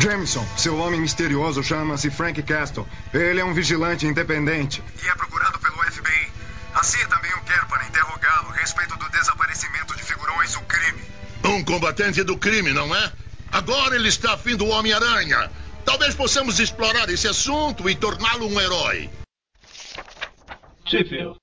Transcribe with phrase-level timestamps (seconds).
[0.00, 2.88] Jameson, seu homem misterioso chama-se Frank Castle.
[3.12, 4.82] Ele é um vigilante independente.
[5.04, 6.32] E é procurado pelo FBI.
[6.74, 11.02] A CIA também o quer para interrogá-lo a respeito do desaparecimento de figurões do crime.
[11.44, 13.12] Um combatente do crime, não é?
[13.52, 15.50] Agora ele está afim do Homem-Aranha.
[15.84, 19.10] Talvez possamos explorar esse assunto e torná-lo um herói.
[20.86, 21.39] Sheffield.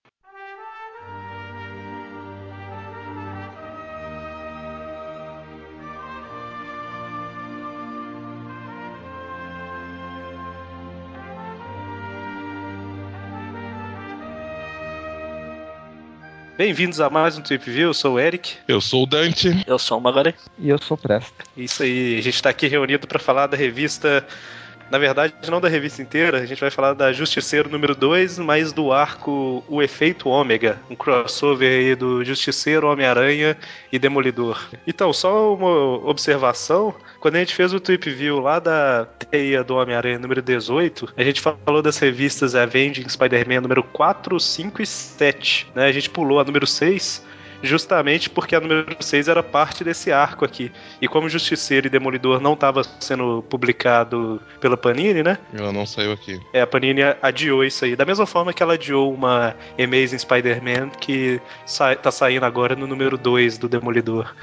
[16.58, 18.56] Bem-vindos a mais um Trip View, eu sou o Eric.
[18.68, 19.64] Eu sou o Dante.
[19.68, 20.34] Eu sou o Magari.
[20.58, 21.44] E eu sou o Presta.
[21.56, 24.26] Isso aí, a gente está aqui reunido para falar da revista.
[24.90, 28.72] Na verdade, não da revista inteira, a gente vai falar da Justiceiro número 2, mas
[28.72, 33.58] do arco O Efeito Ômega, um crossover aí do Justiceiro, Homem-Aranha
[33.92, 34.70] e Demolidor.
[34.86, 35.70] Então, só uma
[36.08, 41.14] observação: quando a gente fez o Trip View lá da teia do Homem-Aranha número 18,
[41.18, 45.68] a gente falou das revistas Avenging Spider-Man número 4, 5 e 7.
[45.76, 45.86] Né?
[45.86, 47.26] A gente pulou a número 6
[47.62, 50.72] justamente porque a número 6 era parte desse arco aqui.
[51.02, 55.38] E como Justiceiro e Demolidor não estava sendo publicado pela Panini, né?
[55.54, 56.40] Ela não saiu aqui.
[56.54, 57.96] É, a Panini adiou isso aí.
[57.96, 62.88] Da mesma forma que ela adiou uma Amazing Spider-Man que sa tá saindo agora no
[62.88, 64.34] número 2 do Demolidor.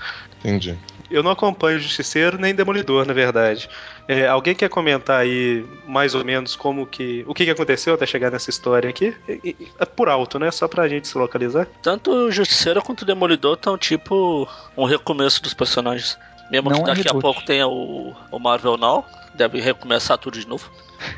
[0.40, 0.76] Entendi.
[1.10, 3.68] Eu não acompanho Justiceiro nem Demolidor, na verdade.
[4.06, 7.24] É, alguém quer comentar aí mais ou menos como que.
[7.26, 9.14] o que, que aconteceu até chegar nessa história aqui?
[9.28, 10.50] E, e, é por alto, né?
[10.50, 11.66] Só pra gente se localizar.
[11.82, 16.18] Tanto o Justiceiro quanto o Demolidor estão tipo um recomeço dos personagens.
[16.50, 17.22] Mesmo Não que é daqui a reboot.
[17.22, 20.70] pouco tenha o, o Marvel Now, deve recomeçar tudo de novo.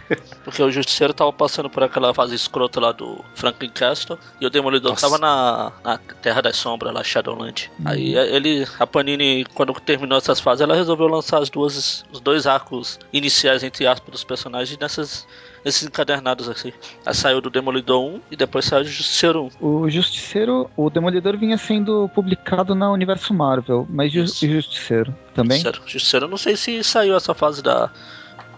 [0.44, 4.50] Porque o Justiceiro tava passando por aquela fase escrota lá do Franklin Castle e o
[4.50, 5.06] Demolidor Nossa.
[5.06, 7.70] tava na, na Terra das Sombras, lá Shadowland.
[7.84, 12.46] Aí ele, a Panini, quando terminou essas fases, ela resolveu lançar as duas, os dois
[12.46, 15.26] arcos iniciais, entre aspas, dos personagens nessas,
[15.66, 16.72] nesses encadernados assim.
[17.04, 19.66] Aí saiu do Demolidor 1 e depois saiu do Justiceiro 1.
[19.66, 24.46] O Justiceiro, o Demolidor vinha sendo publicado na Universo Marvel, mas Ju- Isso.
[24.46, 25.58] e Justiceiro também?
[25.58, 25.82] Justiceiro.
[25.90, 27.90] Justiceiro, não sei se saiu essa fase da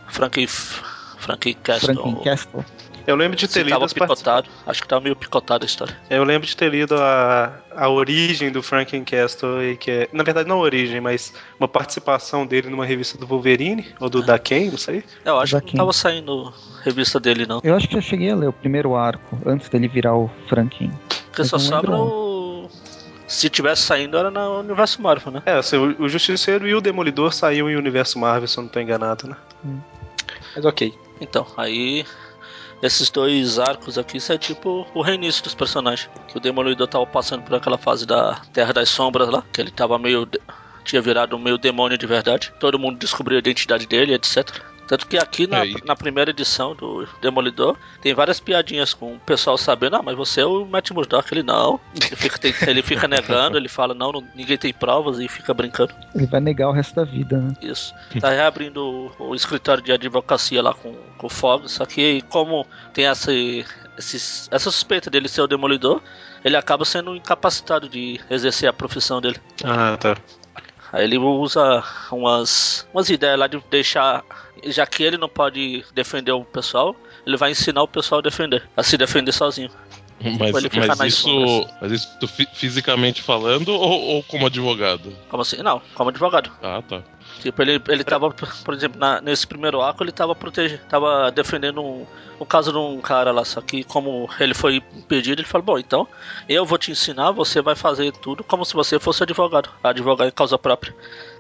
[0.07, 1.95] Franklin, Franklin Castle.
[1.95, 2.65] Franklin Castle.
[3.09, 4.51] Eu lembro de ter Se lido tava picotado.
[4.67, 5.97] Acho que tava meio picotado a história.
[6.11, 10.23] Eu lembro de ter lido a, a origem do Franklin Castle, e que é, na
[10.23, 14.39] verdade não a origem, mas uma participação dele numa revista do Wolverine, ou do da
[14.39, 15.03] Ken, não sei.
[15.25, 15.77] Eu acho que Joaquim.
[15.79, 16.53] não tava saindo
[16.85, 17.63] revista dele, não.
[17.65, 20.93] Eu acho que eu cheguei a ler o primeiro arco, antes dele virar o Franklin.
[21.29, 22.69] Porque só sobra o.
[23.27, 25.43] Se tivesse saindo, era no universo Marvel, né?
[25.47, 28.69] É, assim, o, o Justiceiro e o Demolidor saíam em Universo Marvel, se eu não
[28.69, 29.37] tô enganado, né?
[29.65, 29.79] Hum.
[30.55, 30.93] Mas ok.
[31.23, 32.05] Então, aí.
[32.83, 36.09] Esses dois arcos aqui, isso é tipo o reinício dos personagens.
[36.29, 39.71] Que o Demolidor tava passando por aquela fase da Terra das Sombras lá, que ele
[39.71, 40.29] tava meio.
[40.85, 42.53] tinha virado meio demônio de verdade.
[42.61, 44.49] Todo mundo descobriu a identidade dele, etc.
[44.89, 49.15] Tanto que aqui na, É, e- na primeira edição do Demolidor tem várias piadinhas com
[49.15, 51.79] o pessoal sabendo, ah, mas você é o Matt Murdock, ele não.
[51.95, 55.53] Ele fica, tem- ele fica negando, ele fala, não, não, ninguém tem provas e fica
[55.53, 55.95] brincando.
[56.15, 57.53] Ele vai negar o resto da vida, né?
[57.61, 57.95] Isso.
[58.19, 58.83] Tá reabrindo
[59.19, 63.31] o, o escritório de advocacia lá com, com o Fog, só que como tem essa,
[63.99, 66.01] esses- essa suspeita dele ser o demolidor,
[66.45, 69.37] ele acaba sendo incapacitado de exercer a profissão dele.
[69.65, 70.17] Ah, tá.
[70.91, 74.25] Aí ele usa umas, umas ideias lá de deixar.
[74.65, 76.95] Já que ele não pode defender o pessoal,
[77.27, 79.71] ele vai ensinar o pessoal a defender, a se defender sozinho.
[80.21, 81.75] Mas, fica mas isso, sombras.
[81.81, 85.17] mas isso fi- fisicamente falando ou, ou como advogado?
[85.29, 85.59] Como assim?
[85.63, 86.51] Não, como advogado.
[86.61, 87.03] Ah, tá.
[87.41, 91.81] Tipo, ele, ele tava, por exemplo, na- nesse primeiro arco, ele tava protegendo, tava defendendo
[91.81, 92.05] um,
[92.41, 95.79] o caso de um cara lá, só que como ele foi impedido, ele falou, bom,
[95.79, 96.09] então,
[96.49, 100.33] eu vou te ensinar, você vai fazer tudo como se você fosse advogado, advogar em
[100.33, 100.93] causa própria.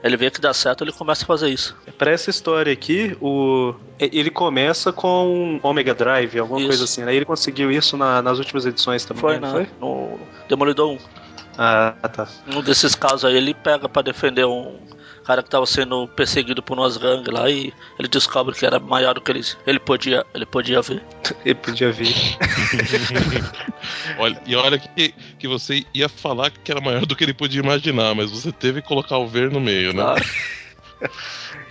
[0.02, 1.76] Ele vê que dá certo, ele começa a fazer isso.
[1.98, 6.68] Pra essa história aqui, o ele começa com Omega Drive, alguma Isso.
[6.68, 7.14] coisa assim, né?
[7.14, 9.66] Ele conseguiu isso na- nas últimas edições também, Foi, não na, foi?
[9.80, 10.98] no Demolidor 1.
[11.58, 12.28] Ah, tá.
[12.46, 14.76] Um desses casos aí, ele pega pra defender um
[15.28, 19.12] cara que tava sendo perseguido por umas gangues lá e ele descobre que era maior
[19.12, 21.02] do que ele, ele podia, ele podia ver.
[21.44, 22.14] Ele podia vir.
[24.18, 27.60] Olha, e olha que, que você ia falar que era maior do que ele podia
[27.60, 30.02] imaginar, mas você teve que colocar o ver no meio, né?
[30.02, 30.24] Claro.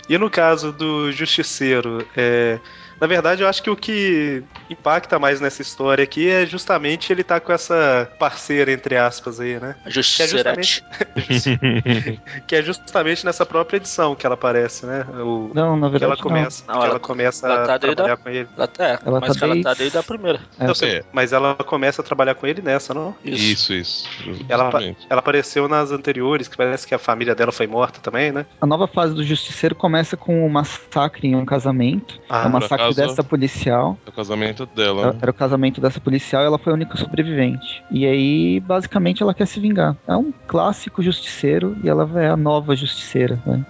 [0.08, 2.58] E no caso do Justiceiro, é,
[3.00, 7.22] na verdade eu acho que o que impacta mais nessa história aqui é justamente ele
[7.24, 9.76] tá com essa parceira, entre aspas, aí, né?
[9.84, 10.82] A Justiceirete.
[12.46, 15.04] Que é justamente nessa própria edição que ela aparece, né?
[15.20, 17.78] O, Não, na que ela verdade começa, Não, que ela- ela começa ela tá a
[17.78, 18.48] trabalhar com ele.
[18.56, 20.40] Ela, é, Ela mas tá que ela tá desde- a primeira.
[20.58, 20.66] não.
[20.66, 21.02] Eu É, sei, É.
[21.12, 23.14] Mas ela começa a trabalhar com ele nessa, não?
[23.24, 24.08] Isso, isso.
[24.48, 25.06] Ela, apa- Justamente.
[25.10, 28.46] ela apareceu nas anteriores, que parece que a família dela foi morta também, né?
[28.60, 32.18] a nova fase do Justiceiro começa com um massacre em um casamento.
[32.28, 33.98] Ah, é o por massacre acaso- dessa policial.
[34.06, 35.12] É o casamento dela.
[35.12, 35.18] né?
[35.22, 37.82] Era o casamento dessa policial e ela foi a única sobrevivente.
[37.90, 39.96] E aí, basicamente, ela quer se vingar.
[40.06, 43.40] É um clássico justiceiro e ela é a nova justiceira.
[43.46, 43.64] né?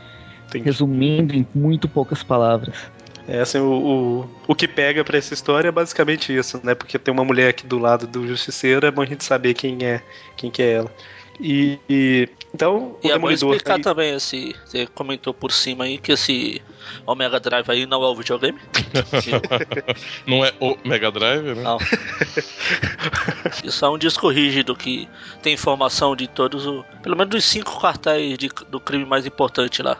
[0.48, 0.64] Entendi.
[0.64, 2.76] Resumindo em muito poucas palavras.
[3.30, 6.74] É assim, o, o, o que pega pra essa história é basicamente isso, né?
[6.74, 9.84] Porque tem uma mulher aqui do lado do justiceiro, é bom a gente saber quem
[9.84, 10.00] é,
[10.34, 10.90] quem que é ela.
[11.40, 14.56] E, e- então o E é bom Demolidor explicar aí- também esse.
[14.64, 16.60] Você comentou por cima aí que esse
[17.06, 18.58] Omega Drive aí não é o videogame.
[20.26, 21.62] Não é o Mega Drive, né?
[21.62, 21.78] Não.
[23.64, 25.08] Isso é um disco rígido que
[25.42, 26.84] tem informação de todos o.
[27.02, 29.96] Pelo menos dos cinco cartéis de- do crime mais importante lá.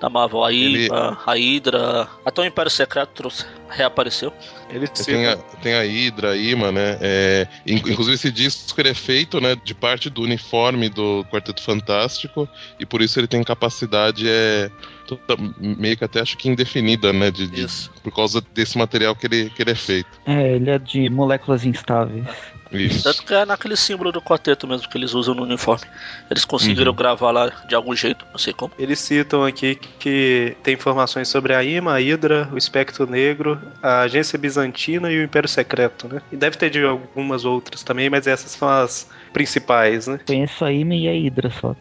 [0.00, 0.44] Da Marvel.
[0.44, 2.08] A Ele- IVA, a Hydra.
[2.24, 4.32] Até o Império Secreto trouxe, reapareceu.
[4.70, 6.98] ele Tem a, tem a Hydra, a Ima, né?
[7.00, 11.62] É, in- inclusive esse disco ele é feito né, de parte do uniforme do Quarteto
[11.62, 14.70] Fantástico e por isso ele tem capacidade é,
[15.06, 17.30] toda- meio que até acho que indefinida, né?
[17.30, 17.66] De, de-
[18.02, 20.08] por causa desse material que ele, que ele é feito.
[20.26, 22.24] É, ele é de moléculas instáveis.
[22.72, 23.04] Isso.
[23.04, 25.84] Tanto que é naquele símbolo do quarteto mesmo que eles usam no uniforme.
[26.28, 26.96] Eles conseguiram Uhum.
[26.96, 28.72] gravar lá de algum jeito, não sei como.
[28.76, 34.00] Eles citam aqui que tem informações sobre a IMA, a Hydra, o Espectro Negro, a
[34.02, 36.20] Agência Bizantina e o Império Secreto, né?
[36.32, 40.18] E deve ter de algumas outras também, mas essas são as principais, né?
[40.26, 41.74] Conheço a Ime e a Hydra só.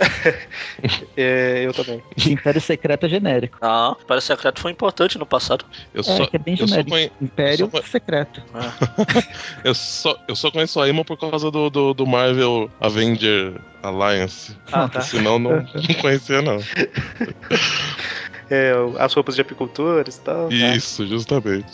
[1.14, 2.02] É, eu também.
[2.26, 3.58] Império Secreto é genérico.
[3.60, 5.64] Ah, o Império Secreto foi importante no passado.
[5.92, 6.90] Eu É, só, que é bem eu só, genérico.
[6.90, 8.42] conhe- Império eu só- Secreto.
[9.62, 14.56] eu, só, eu só conheço a Ima por causa do, do, do Marvel Avenger Alliance.
[14.72, 15.02] Ah, tá.
[15.02, 16.58] Senão não, não conhecia, não.
[18.50, 20.50] É, as roupas de apicultores e tal.
[20.50, 21.66] Isso, justamente.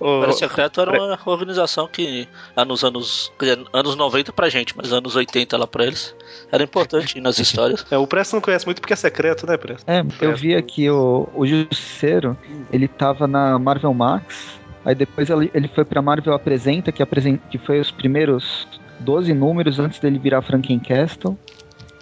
[0.00, 2.26] O Império Secreto era uma organização que
[2.56, 3.30] lá nos anos,
[3.72, 6.12] anos 90 pra gente, mas anos 80 lá pra eles,
[6.50, 7.86] era importante nas histórias.
[7.88, 9.88] é, o Presto não conhece muito porque é secreto, né, Presto?
[9.88, 12.36] É, eu vi aqui o, o Justiceiro,
[12.72, 17.40] ele tava na Marvel Max, aí depois ele, ele foi pra Marvel Apresenta, que, apresen-
[17.48, 18.66] que foi os primeiros
[18.98, 21.38] 12 números antes dele virar Frankencastle,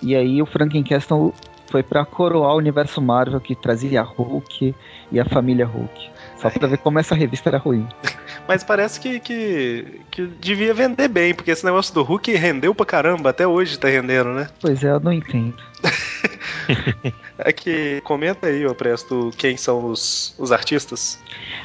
[0.02, 1.34] e aí o Frankencastle
[1.70, 4.74] foi pra coroar o universo Marvel, que trazia a Hulk
[5.10, 6.10] e a família Hulk.
[6.36, 7.86] Só pra ver como essa revista era ruim.
[8.48, 12.86] Mas parece que, que, que devia vender bem, porque esse negócio do Hulk rendeu pra
[12.86, 14.48] caramba, até hoje tá rendendo, né?
[14.60, 15.56] Pois é, eu não entendo.
[17.42, 21.18] É que comenta aí, ô Presto, quem são os, os artistas.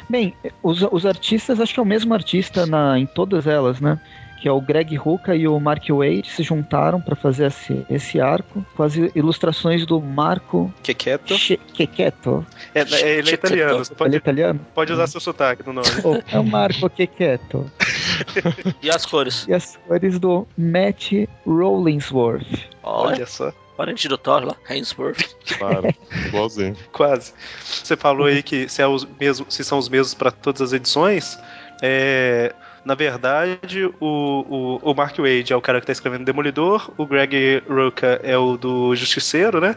[0.10, 4.00] Bem, os, os artistas, acho que é o mesmo artista na, em todas elas, né?
[4.46, 8.22] Que é o Greg Rucka e o Mark Waid se juntaram para fazer esse, esse
[8.22, 11.36] arco com as ilustrações do Marco quieto.
[11.36, 12.46] Chequeto.
[12.76, 14.60] É, é, ele é italiano, você Ele é pode, italiano?
[14.76, 15.88] pode usar seu sotaque no nome.
[16.04, 17.66] Oh, é o Marco Chequeto.
[18.84, 19.48] E as cores?
[19.48, 21.12] E as cores do Matt
[21.44, 22.46] Rollingsworth.
[22.84, 25.36] Olha, Olha só, parente do Thor lá, Hainsworth.
[25.58, 25.90] Claro,
[26.28, 26.76] igualzinho.
[26.94, 27.34] quase.
[27.64, 30.72] Você falou aí que se, é os mesmos, se são os mesmos para todas as
[30.72, 31.36] edições.
[31.82, 32.54] É,
[32.86, 37.06] na verdade, o, o, o Mark Wade é o cara que tá escrevendo Demolidor, o
[37.06, 39.76] Greg Rucka é o do Justiceiro, né?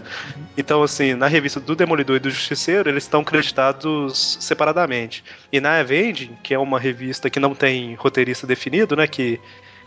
[0.58, 5.24] Então, assim, na revista do Demolidor e do Justiceiro, eles estão creditados separadamente.
[5.50, 9.06] E na Avenging, que é uma revista que não tem roteirista definido, né?
[9.06, 9.40] Que,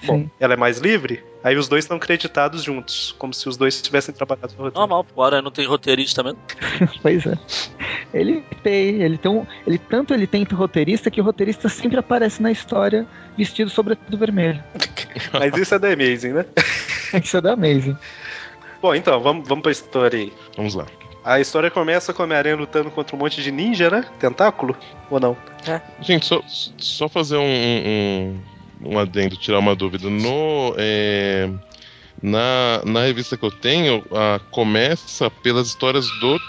[0.04, 0.32] bom, Sim.
[0.40, 4.16] ela é mais livre, aí os dois estão creditados juntos, como se os dois tivessem
[4.16, 4.80] trabalhado no roteiro.
[4.80, 6.40] Normal, agora não tem roteirista mesmo.
[7.04, 7.38] Pois é.
[8.14, 12.42] Ele tem, ele tem um, ele tanto ele tenta roteirista que o roteirista sempre aparece
[12.42, 13.08] na história
[13.38, 14.64] vestido sobretudo vermelho.
[15.34, 16.46] Mas isso é da Amazing, né?
[17.22, 17.98] Isso é da Amazing.
[18.82, 20.34] Bom, então, vamos, vamos pra história aí.
[20.56, 20.86] Vamos lá.
[21.24, 24.06] A história começa com a Homem-Aranha lutando contra um monte de ninja, né?
[24.20, 24.76] Tentáculo?
[25.10, 25.38] Ou não?
[26.02, 26.42] Gente, só,
[26.78, 28.40] só fazer um, um,
[28.86, 30.10] um adendo, tirar uma dúvida.
[30.10, 31.48] No, é,
[32.22, 36.40] na, na revista que eu tenho, a, começa pelas histórias do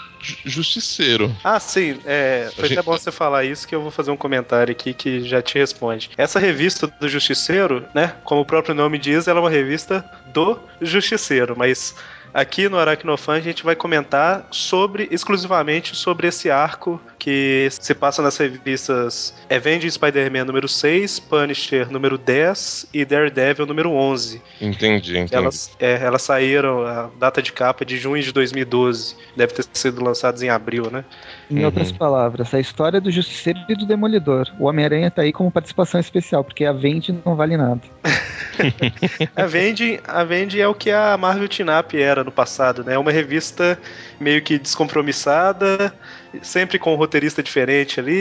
[0.45, 1.35] Justiceiro.
[1.43, 1.99] Ah, sim.
[2.05, 4.93] É, foi gente- até bom você falar isso que eu vou fazer um comentário aqui
[4.93, 6.09] que já te responde.
[6.17, 8.13] Essa revista do Justiceiro, né?
[8.23, 10.03] Como o próprio nome diz, ela é uma revista
[10.33, 11.95] do Justiceiro, mas
[12.33, 18.21] aqui no Aracnofan a gente vai comentar sobre exclusivamente sobre esse arco que se passa
[18.21, 24.41] nas revistas Avenging Spider-Man número 6, Punisher número 10 e Daredevil número 11.
[24.59, 25.35] Entendi, entendi.
[25.35, 29.15] Elas, é, elas saíram, a data de capa é de junho de 2012.
[29.37, 31.05] Deve ter sido lançados em abril, né?
[31.49, 31.65] Em Uhum.
[31.65, 34.47] outras palavras, a história do Justiceiro e do Demolidor.
[34.59, 37.81] O Homem-Aranha tá aí como participação especial, porque a Vende não vale nada.
[39.35, 42.93] A Vendi, a Vendi é o que a Marvel Tinap era no passado, né?
[42.95, 43.79] É uma revista
[44.19, 45.93] meio que descompromissada,
[46.41, 48.13] sempre com um roteirista diferente ali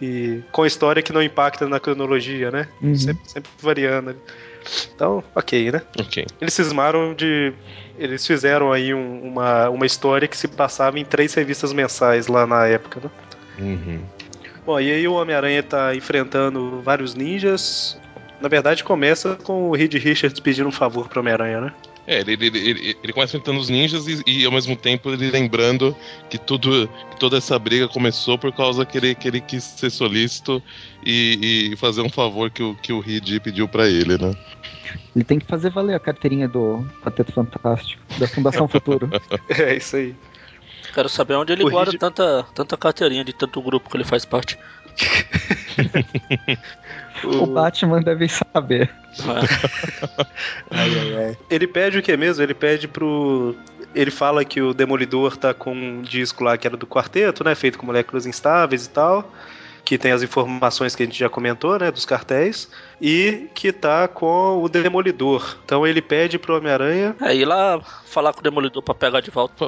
[0.00, 2.68] e, e com história que não impacta na cronologia, né?
[2.82, 2.94] Uhum.
[2.94, 4.10] Sempre, sempre variando.
[4.10, 4.18] ali.
[4.94, 5.82] Então, ok, né?
[5.98, 6.26] Ok.
[6.40, 7.52] Eles cismaram de.
[7.98, 12.46] Eles fizeram aí um- uma, uma história que se passava em três revistas mensais lá
[12.46, 13.10] na época, né?
[13.58, 14.00] Uhum.
[14.66, 17.98] Bom, e aí o Homem-Aranha tá enfrentando vários ninjas.
[18.40, 21.72] Na verdade, começa com o Reed Richards pedindo um favor pro Homem-Aranha, né?
[22.08, 25.30] É, ele, ele, ele, ele começa enfrentando os ninjas e, e, ao mesmo tempo ele
[25.30, 25.94] lembrando
[26.30, 29.90] que, tudo, que toda essa briga começou por causa que ele, que ele quis ser
[29.90, 30.62] solícito
[31.04, 34.34] e, e fazer um favor que o, que o Reed pediu pra ele, né?
[35.14, 39.10] Ele tem que fazer valer a carteirinha do Quarteto Fantástico, da Fundação Futuro.
[39.50, 40.14] É isso aí.
[40.94, 44.04] Quero saber onde ele O guarda Reed- tanta, tanta carteirinha de tanto grupo que ele
[44.04, 44.56] faz parte.
[47.24, 48.90] O Batman deve saber.
[50.70, 51.38] Ai, ai, ai.
[51.50, 52.42] Ele pede o que mesmo?
[52.42, 53.54] Ele pede pro.
[53.94, 57.54] Ele fala que o Demolidor tá com um disco lá que era do quarteto, né?
[57.54, 59.32] Feito com moléculas instáveis e tal.
[59.84, 61.90] Que tem as informações que a gente já comentou, né?
[61.90, 62.70] Dos cartéis.
[63.00, 65.56] E que tá com o Demolidor.
[65.64, 67.16] Então ele pede pro Homem-Aranha.
[67.22, 69.64] É, ir lá falar com o Demolidor pra pegar de volta.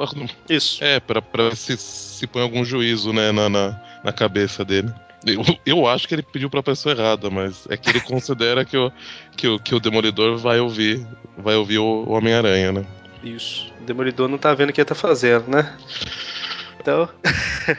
[0.47, 0.83] Isso.
[0.83, 4.93] É, pra, pra ver se, se põe algum juízo, né, na, na, na cabeça dele.
[5.25, 8.77] Eu, eu acho que ele pediu pra pessoa errada, mas é que ele considera que
[8.77, 8.91] o,
[9.37, 11.05] que o, que o Demolidor vai ouvir,
[11.37, 12.85] vai ouvir o, o Homem-Aranha, né?
[13.23, 13.71] Isso.
[13.79, 15.77] O Demolidor não tá vendo o que ele tá fazendo, né?
[16.79, 17.07] Então.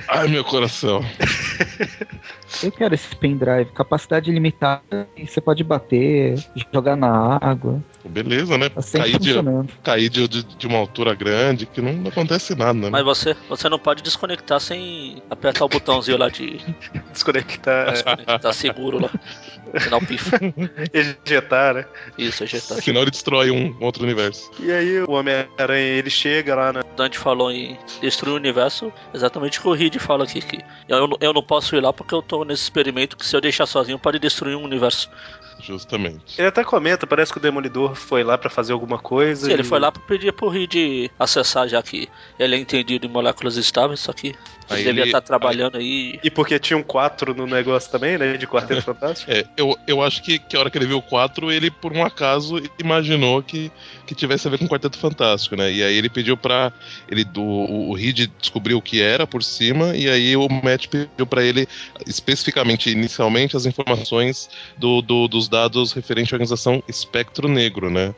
[0.09, 1.05] Ai, meu coração.
[2.63, 6.37] Eu quero esse pendrive, capacidade limitada, e você pode bater,
[6.73, 7.83] jogar na água.
[8.05, 8.69] Beleza, né?
[8.69, 9.73] Tá sempre Cair, de, funcionando.
[9.83, 12.91] cair de, de, de uma altura grande, que não, não acontece nada, né?
[12.91, 16.61] Mas você, você não pode desconectar sem apertar o botãozinho lá de
[17.13, 17.95] Desconectar,
[18.41, 19.11] tá seguro lá.
[19.81, 20.39] Sinal pifa.
[20.93, 21.85] ejetar, né?
[22.19, 22.83] Isso, ajetar.
[22.83, 24.51] Senão ele destrói um outro universo.
[24.59, 26.83] E aí o Homem-Aranha ele chega lá na.
[26.97, 30.41] Dante falou em destruir o universo, exatamente o que o Reed fala aqui.
[30.41, 33.41] Que eu, eu não posso ir lá porque eu tô nesse experimento que se eu
[33.41, 35.11] deixar sozinho pode destruir um universo.
[35.63, 36.39] Justamente.
[36.39, 39.47] Ele até comenta, parece que o Demolidor foi lá pra fazer alguma coisa.
[39.47, 43.07] Sim, ele e- foi lá pra pedir pro Reed acessar, já que ele é entendido
[43.07, 44.37] em moléculas estáveis, só que ele
[44.69, 46.19] Aí devia ele- estar trabalhando aí.
[46.23, 48.37] E porque tinham quatro no negócio também, né?
[48.37, 49.31] De Quarteto Fantástico.
[49.31, 51.93] É, eu, eu acho que, que a hora que ele viu o 4, ele, por
[51.93, 53.71] um acaso, imaginou que,
[54.07, 55.71] que tivesse a ver com o Quarteto Fantástico, né?
[55.73, 56.73] E aí ele pediu pra.
[57.09, 60.87] Ele, do, o, o Reed descobriu o que era por cima, e aí o Matt
[60.89, 61.69] pediu pra ele,
[62.07, 68.15] especificamente, inicialmente, as informações do, do- dos dados referente à organização Espectro Negro, né?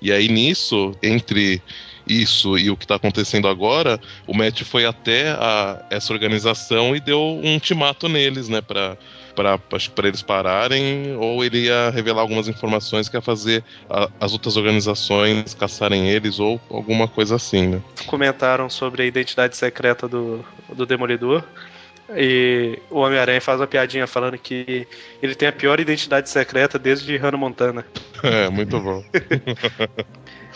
[0.00, 1.62] E aí nisso, entre
[2.06, 7.00] isso e o que está acontecendo agora, o Matt foi até a- essa organização e
[7.00, 8.96] deu um ultimato neles, né, para
[9.34, 14.56] para eles pararem, ou ele ia revelar algumas informações que ia fazer a- as outras
[14.56, 17.80] organizações caçarem eles, ou alguma coisa assim, né?
[18.06, 20.44] Comentaram sobre a identidade secreta do,
[20.74, 21.42] do Demolidor.
[22.16, 24.86] E o Homem-Aranha faz uma piadinha falando que
[25.22, 27.84] ele tem a pior identidade secreta desde Hannah Montana.
[28.22, 29.02] É, muito bom.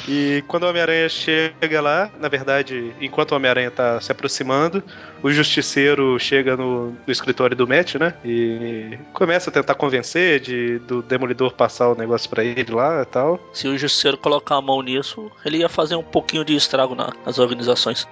[0.08, 4.82] E quando o Homem-Aranha chega lá, na verdade, enquanto o Homem-Aranha tá se aproximando,
[5.22, 8.12] o Justiceiro chega no, no escritório do Matt, né?
[8.24, 13.06] E começa a tentar convencer de, do Demolidor passar o negócio pra ele lá e
[13.06, 13.40] tal.
[13.52, 17.12] Se o Justiceiro colocar a mão nisso, ele ia fazer um pouquinho de estrago na-
[17.24, 18.06] nas organizações.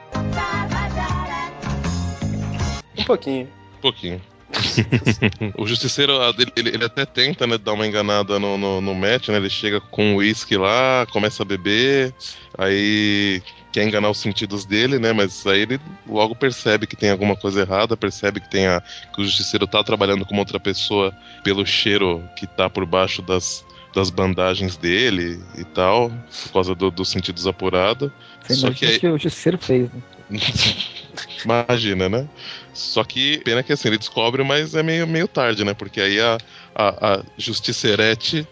[2.98, 3.48] Um pouquinho.
[3.78, 4.20] Um pouquinho.
[5.56, 9.28] o justiceiro, ah, ele, ele- até tenta, né, dar uma enganada no, no, no Matt,
[9.28, 9.36] né?
[9.38, 12.14] Ele chega com um uísque lá, começa a beber,
[12.58, 15.12] aí quer enganar os sentidos dele, né?
[15.14, 18.82] Mas aí ele logo percebe que tem alguma coisa errada, percebe que tem a,
[19.14, 23.64] que o justiceiro tá trabalhando com outra pessoa pelo cheiro que tá por baixo das,
[23.94, 26.10] das bandagens dele e tal,
[26.44, 28.10] por causa do- dos sentidos apurados.
[28.50, 30.02] Só que aí- que o Justiceiro fez, né?
[31.44, 32.30] Imagina, né?
[32.72, 35.74] Só que, pena que assim, ele descobre, mas é meio, meio tarde, né?
[35.74, 36.40] Porque aí a,
[36.74, 38.46] a, a Justicerete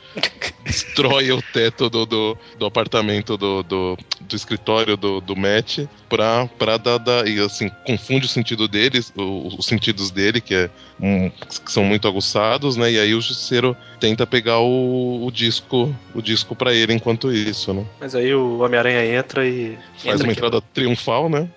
[0.64, 6.46] destrói o teto do, do, do apartamento do, do, do escritório do, do Matt pra,
[6.58, 10.70] pra dar, dar- E assim, confunde o sentido deles, o- os sentidos dele, que, é,
[11.00, 12.92] um- que são muito aguçados, né?
[12.92, 17.72] E aí o Justiceiro tenta pegar o, o disco o disco para ele enquanto isso,
[17.72, 17.84] né?
[18.00, 19.78] Mas aí o Homem-Aranha entra e.
[19.96, 21.48] Faz entra uma aqui, entrada triunfal, né?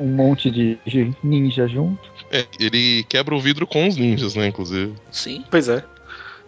[0.00, 2.13] Um monte de, de ninja junto.
[2.30, 4.94] É, ele quebra o vidro com os ninjas, né, inclusive.
[5.10, 5.44] Sim.
[5.50, 5.84] Pois é.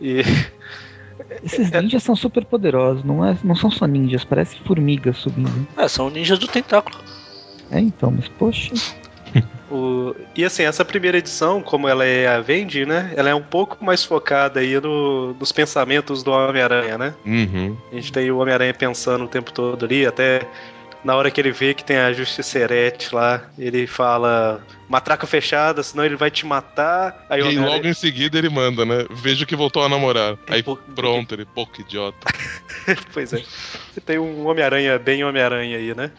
[0.01, 0.23] E
[1.43, 5.67] Esses ninjas são super poderosos, não, é, não são só ninjas, parece formigas subindo.
[5.77, 6.97] É, são ninjas do tentáculo.
[7.71, 8.73] É, então, mas poxa.
[9.69, 10.15] O...
[10.37, 13.13] E assim, essa primeira edição, como ela é a Vendi, né?
[13.17, 17.15] Ela é um pouco mais focada aí no- nos pensamentos do Homem-Aranha, né?
[17.27, 17.77] Uhum.
[17.91, 20.49] A gente tem o Homem-Aranha pensando o tempo todo ali, até
[21.07, 26.05] na hora que ele vê que tem a Justiceirete lá, ele fala matraca fechada, senão
[26.05, 27.25] ele vai te matar.
[27.31, 29.07] Aí e logo em seguida ele manda, né?
[29.11, 30.37] Vejo que voltou a namorar.
[30.49, 32.27] Aí Pô, pronto, ele, pô, que idiota.
[33.15, 33.39] pois é.
[33.39, 36.11] Você tem um Homem-Aranha bem Homem-Aranha aí, né?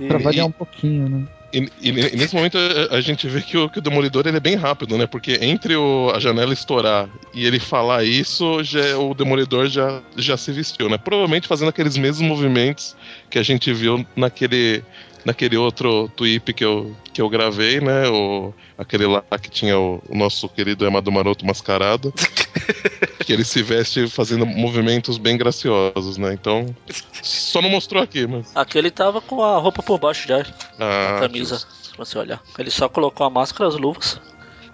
[0.00, 1.26] E- Pra variar um pouquinho, né?
[1.52, 4.36] E, e ne- nesse momento a, a gente vê que o, que o Demolidor ele
[4.36, 5.06] é bem rápido, né?
[5.06, 10.36] Porque entre o- a janela estourar e ele falar isso, já, o Demolidor já, já
[10.36, 10.98] se vestiu, né?
[10.98, 12.94] Provavelmente fazendo aqueles mesmos movimentos
[13.30, 14.82] que a gente viu naquele,
[15.28, 18.08] naquele outro tweet que eu, que eu gravei, né?
[18.08, 22.12] O, aquele lá que tinha o, o nosso querido Amado Maroto mascarado.
[23.24, 26.32] que ele se veste fazendo movimentos bem graciosos, né?
[26.32, 26.74] Então,
[27.22, 28.50] só não mostrou aqui, mas.
[28.56, 30.46] Aquele tava com a roupa por baixo já,
[30.78, 32.42] Ah, a camisa, se você olhar.
[32.58, 34.18] Ele só colocou a máscara e as luvas.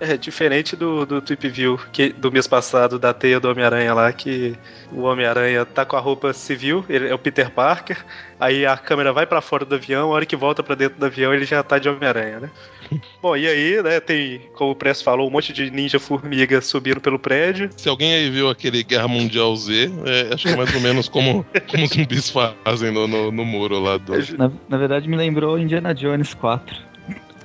[0.04, 4.12] É diferente do, do Tweep View que, do mês passado, da teia do Homem-Aranha lá,
[4.12, 4.56] que
[4.92, 8.04] o Homem-Aranha tá com a roupa civil, ele é o Peter Parker,
[8.38, 11.06] aí a câmera vai pra fora do avião, a hora que volta pra dentro do
[11.06, 12.50] avião ele já tá de Homem-Aranha, né?
[13.22, 17.18] Bom, e aí, né, tem, como o Press falou, um monte de ninja-formiga subindo pelo
[17.18, 17.70] prédio.
[17.76, 21.08] Se alguém aí viu aquele Guerra Mundial Z, é, acho que é mais ou menos
[21.08, 24.12] como, como os zumbis fazem no, no, no muro lá do.
[24.36, 26.93] Na, na verdade, me lembrou Indiana Jones 4.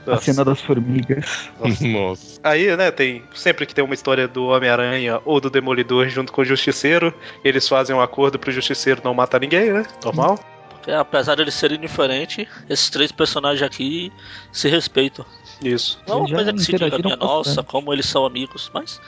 [0.09, 0.25] A Nossa.
[0.25, 1.49] cena das formigas.
[1.81, 2.39] Nossa.
[2.43, 3.23] Aí, né, tem.
[3.33, 7.13] Sempre que tem uma história do Homem-Aranha ou do Demolidor junto com o Justiceiro,
[7.43, 9.85] eles fazem um acordo pro Justiceiro não matar ninguém, né?
[10.03, 10.39] Normal.
[10.69, 14.11] Porque apesar de eles serem diferentes, esses três personagens aqui
[14.51, 15.25] se respeitam.
[15.61, 15.99] Isso.
[16.07, 17.65] Não é uma já coisa que se diga minha nossa, bastante.
[17.67, 18.99] como eles são amigos, mas.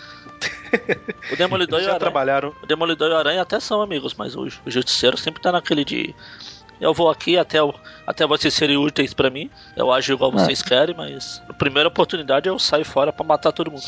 [1.31, 2.53] O Demolidor, Eles e o já Aranha, trabalharam.
[2.63, 5.85] o Demolidor e o Aranha até são amigos, mas o, o Justiceiro sempre tá naquele
[5.85, 6.15] de.
[6.81, 7.73] Eu vou aqui até, o-
[8.07, 9.49] até vocês serem úteis pra mim.
[9.77, 13.69] Eu ajo igual vocês querem, mas na primeira oportunidade eu saio fora pra matar todo
[13.71, 13.83] mundo.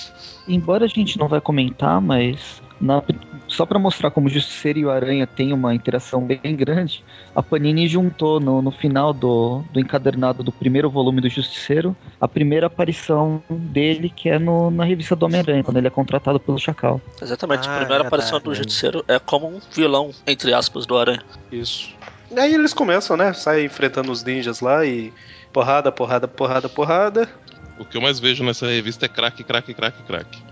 [0.48, 3.02] Embora a gente não vai comentar, mas na-
[3.48, 7.04] só pra mostrar como o Justiceiro e o Aranha têm uma interação bem grande,
[7.36, 12.28] a Panini juntou no, no final do, do encadernado do primeiro volume do Justiceiro a
[12.28, 16.58] primeira aparição dele, que é no- na revista do Homem-Aranha, quando ele é contratado pelo
[16.60, 17.00] Chacal.
[17.22, 18.64] Exatamente, Ah, a primeira é aparição do verdade.
[18.70, 21.22] Justiceiro é como um vilão, entre aspas, do Aranha.
[21.52, 21.93] Isso.
[22.38, 23.34] Aí eles começam, né?
[23.34, 25.14] Saem enfrentando os ninjas lá e.
[25.52, 27.30] Porrada, porrada, porrada, porrada.
[27.78, 30.44] O que eu mais vejo nessa revista é craque, craque, craque, craque.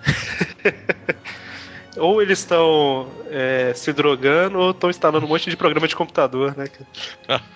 [1.98, 6.56] Ou eles estão é, se drogando ou estão instalando um monte de programa de computador,
[6.56, 6.66] né?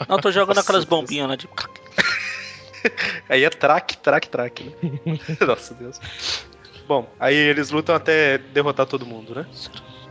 [0.10, 1.48] Não, tô jogando Nossa, aquelas bombinhas lá de.
[3.30, 4.72] Aí é track, track, track, né?
[5.48, 6.00] Nossa Deus.
[6.88, 9.48] Bom, aí eles lutam até derrotar todo mundo, né?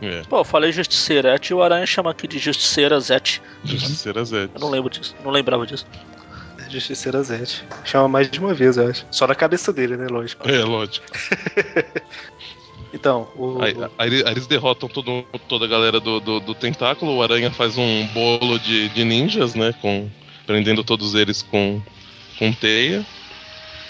[0.01, 3.41] É, Pô, eu falei Justiceirete e o Aranha chama aqui de Justiceira Zete.
[3.63, 4.49] Justiceira Z.
[4.53, 5.85] Eu não lembro disso, não lembrava disso.
[6.69, 7.63] Justiceira Zete.
[7.83, 9.05] Chama mais de uma vez, eu acho.
[9.11, 10.07] Só na cabeça dele, né?
[10.09, 10.49] Lógico.
[10.49, 11.05] É, lógico.
[12.93, 13.61] Então, o.
[13.61, 17.15] Aí, aí- aí eles derrotam todo, toda a galera do, do, do tentáculo.
[17.17, 19.73] O Aranha faz um bolo de, de ninjas, né?
[19.81, 20.09] Com,
[20.47, 21.81] prendendo todos eles com,
[22.39, 23.05] com teia.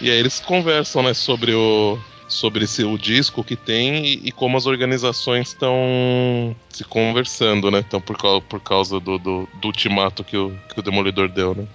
[0.02, 1.14] E aí eles conversam, né?
[1.14, 6.84] Sobre o, sobre esse, o disco que tem e, e como as organizações estão se
[6.84, 7.84] conversando, né?
[7.88, 11.54] Então, por, cau- por causa do, do, do ultimato que o, que o Demolidor deu,
[11.56, 11.66] né?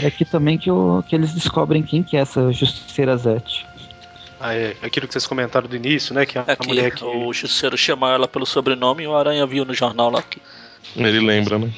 [0.00, 3.66] É aqui também que, o, que eles descobrem quem que é essa Justiceira Zete.
[4.40, 6.24] Ah, é, aquilo que vocês comentaram do início, né?
[6.24, 7.02] Que a, É a que mulher que.
[7.04, 10.40] o Justiceiro chama ela pelo sobrenome e o Aranha viu no jornal lá que.
[10.94, 11.70] Ele lembra, né?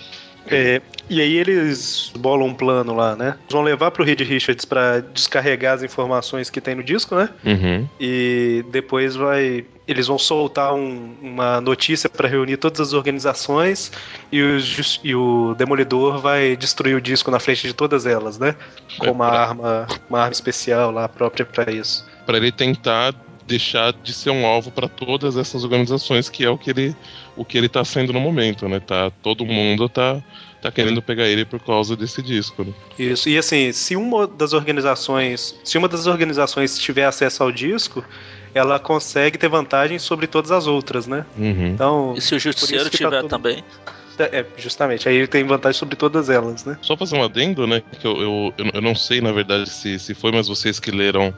[0.46, 3.36] É, e aí eles bolam um plano lá, né?
[3.50, 7.28] Vão levar pro Reed Richards pra descarregar as informações que tem no disco, né?
[7.44, 7.88] Uhum.
[8.00, 9.64] E depois vai.
[9.86, 13.90] Eles vão soltar um- uma notícia pra reunir todas as organizações
[14.30, 14.58] e o,
[15.02, 18.54] e o Demolidor vai destruir o disco na frente de todas elas, né?
[18.98, 22.06] Com uma É, pra- arma, uma arma especial lá própria pra isso.
[22.24, 23.14] Pra ele tentar
[23.48, 26.94] deixar de ser um alvo para todas essas organizações, que é o que ele
[27.40, 28.80] o que ele tá sendo no momento, né?
[28.80, 30.20] Tá todo mundo tá
[30.60, 32.72] tá querendo pegar ele por causa desse disco, né?
[32.98, 33.30] Isso.
[33.30, 38.04] E assim, se uma das organizações, se uma das organizações tiver acesso ao disco,
[38.52, 41.24] ela consegue ter vantagem sobre todas as outras, né?
[41.38, 41.68] Uhum.
[41.68, 43.64] Então, E se o Justiceiro tá tiver todo- também.
[44.18, 46.76] é, justamente, aí ele tem vantagem sobre todas elas, né?
[46.82, 47.82] Só fazer um adendo, né?
[47.98, 50.90] Que eu, eu, eu, eu não sei, na verdade, se, se foi, mas vocês que
[50.90, 51.32] leram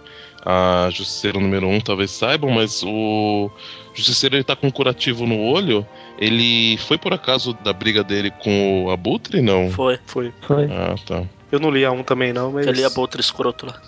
[0.45, 3.49] a Justiceiro número 1 talvez saibam, mas o
[3.95, 5.87] Justiceiro ele tá com um curativo no olho.
[6.19, 9.41] Ele foi por acaso da briga dele com o Abutre?
[9.43, 9.71] Não.
[9.71, 9.99] Foi.
[10.07, 10.33] Foi.
[10.43, 10.65] Foi.
[10.71, 11.25] Ah, tá.
[11.51, 13.81] Eu não li a um também não, mas Aquele abutre escroto lá.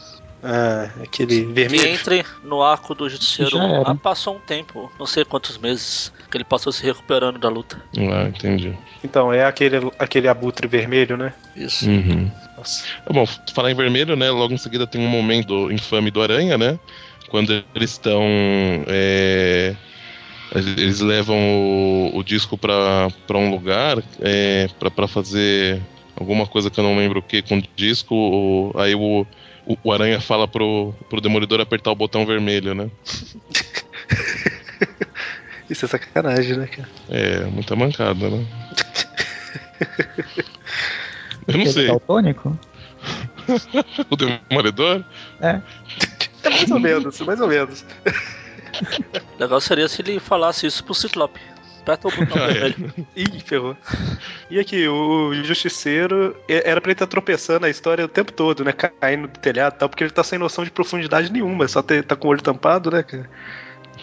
[0.46, 1.86] Ah, aquele Que vermelho.
[1.86, 3.56] entre no arco do Justiceiro.
[3.56, 3.90] Já era.
[3.92, 7.82] Ah, passou um tempo, não sei quantos meses, que ele passou se recuperando da luta.
[7.96, 8.76] Ah, entendi.
[9.02, 11.32] Então, é aquele aquele abutre vermelho, né?
[11.56, 11.88] Isso.
[11.88, 12.30] Uhum.
[12.58, 12.84] Nossa.
[13.08, 14.30] É bom, falar em vermelho, né?
[14.30, 16.78] Logo em seguida tem um momento infame do Aranha, né?
[17.30, 18.20] Quando eles estão.
[18.86, 19.74] é,
[20.54, 25.80] eles levam o, o disco pra pra um lugar é, pra pra fazer.
[26.16, 29.26] alguma coisa que eu não lembro o que com disco, o, aí o,
[29.66, 32.88] o, o Aranha fala pro, pro Demolidor apertar o botão vermelho, né?
[35.68, 36.88] Isso é sacanagem, né, cara?
[37.08, 38.46] É, muita mancada, né?
[41.48, 41.84] eu não Ele sei.
[41.84, 42.58] é daltônico?
[44.10, 45.02] o Demolidor?
[45.40, 45.60] É.
[46.44, 47.86] É mais ou menos, mais ou menos.
[49.36, 51.40] O legal seria se ele falasse isso pro Ciclope.
[51.82, 52.52] Aperta o botão Ah, é.
[52.70, 52.94] vermelho.
[53.14, 53.76] Ih, ferrou.
[54.50, 58.72] E aqui, o Justiceiro era pra ele estar tropeçando a história o tempo todo, né?
[58.72, 62.02] Caindo do telhado e tal, porque ele tá sem noção de profundidade nenhuma, só ter,
[62.02, 63.28] tá com o olho tampado, né, cara?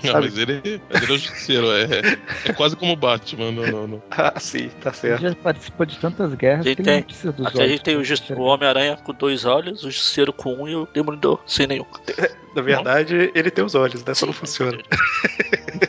[0.04, 0.26] Não, Sabe?
[0.30, 2.18] mas ele, mas ele é o justiceiro, é,
[2.50, 3.52] é quase como o Batman.
[3.52, 5.22] No, no, no- Ah, sim, tá Ele certo.
[5.22, 6.98] já participou de tantas guerras Ele que ele tem.
[7.02, 8.42] não precisa dos Aqui a gente tem o, Just- enxergar.
[8.42, 11.86] o Homem-Aranha com dois olhos, o Justiceiro com um e o Demolidor sem nenhum.
[12.54, 14.14] Na verdade, ele tem os olhos, né?
[14.14, 14.78] Só não funciona.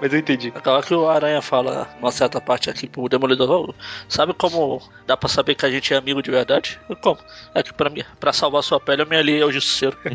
[0.00, 0.52] Mas eu entendi.
[0.54, 3.74] Aquela que o Aranha fala numa certa parte aqui pro Demolidor, "Ô,
[4.08, 6.78] sabe como dá pra saber que a gente é amigo de verdade?
[7.00, 7.18] Como?
[7.54, 9.96] É que pra, mim, pra salvar sua pele eu me aliei ao Justiceiro.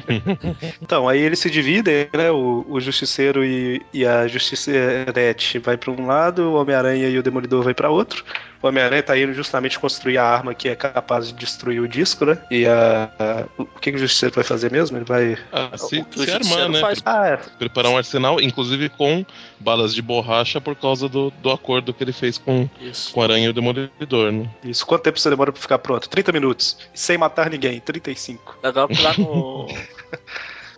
[0.82, 2.32] Então, aí eles se dividem, né?
[2.32, 7.24] O, o Justiceiro e, e a Justiceirete vai pra um lado, o Homem-Aranha e o
[7.24, 8.24] Demolidor vai pra outro.
[8.64, 12.24] O Homem-Aranha tá indo justamente construir a arma que é capaz de destruir o disco,
[12.26, 12.38] né?
[12.50, 14.98] E a, a- o que, que o Justiceiro vai fazer mesmo?
[14.98, 15.38] Ele vai.
[15.52, 16.80] Ah, se, O o se armar, né?
[16.80, 17.38] faz- Ah, é.
[17.60, 19.26] Preparar um arsenal, inclusive com
[19.60, 23.12] balas de borracha por causa do, do acordo que ele fez com, Isso.
[23.14, 24.50] com o Aranha e o Demolidor, né?
[24.64, 24.86] Isso.
[24.86, 26.08] Quanto tempo você demora pra ficar pronto?
[26.08, 26.78] 30 minutos.
[26.94, 27.82] Sem matar ninguém.
[27.82, 28.58] 35.
[28.64, 29.68] Legal que lá no.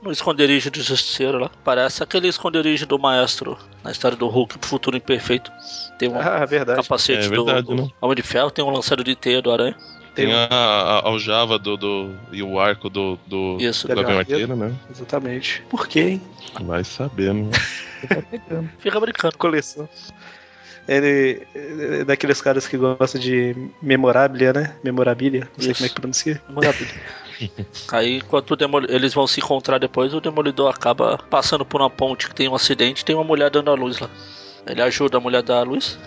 [0.05, 1.49] No esconderijo do Justiceiro lá.
[1.63, 5.51] Parece aquele esconderijo do maestro na história do Hulk pro futuro imperfeito.
[5.97, 6.79] Tem um Ah, verdade.
[6.81, 7.89] capacete É verdade, do né?
[7.99, 9.75] Homem de Ferro, tem um lançador de teia do Aranha.
[10.13, 13.87] Tem Tem um- a, a aljava do, do, e o arco do, do, Isso.
[13.87, 14.55] do Gavião Arqueiro.
[14.55, 14.73] Né?
[14.91, 15.63] Exatamente.
[15.69, 16.21] Por quê, hein?
[16.61, 17.49] Vai saber, né?
[18.79, 19.37] Fica brincando.
[19.37, 19.89] Coleção.
[20.87, 24.75] Ele é daqueles caras que gostam de memorabilia, né?
[24.83, 25.49] Memorabilia.
[25.57, 25.79] Não sei Isso.
[25.79, 26.41] como é que pronuncia.
[26.47, 26.93] Maravilha.
[27.91, 31.89] Aí, enquanto o demoli- eles vão se encontrar depois, o Demolidor acaba passando por uma
[31.89, 34.09] ponte que tem um acidente e tem uma mulher dando a luz lá.
[34.67, 35.97] Ele ajuda a mulher a dar a luz.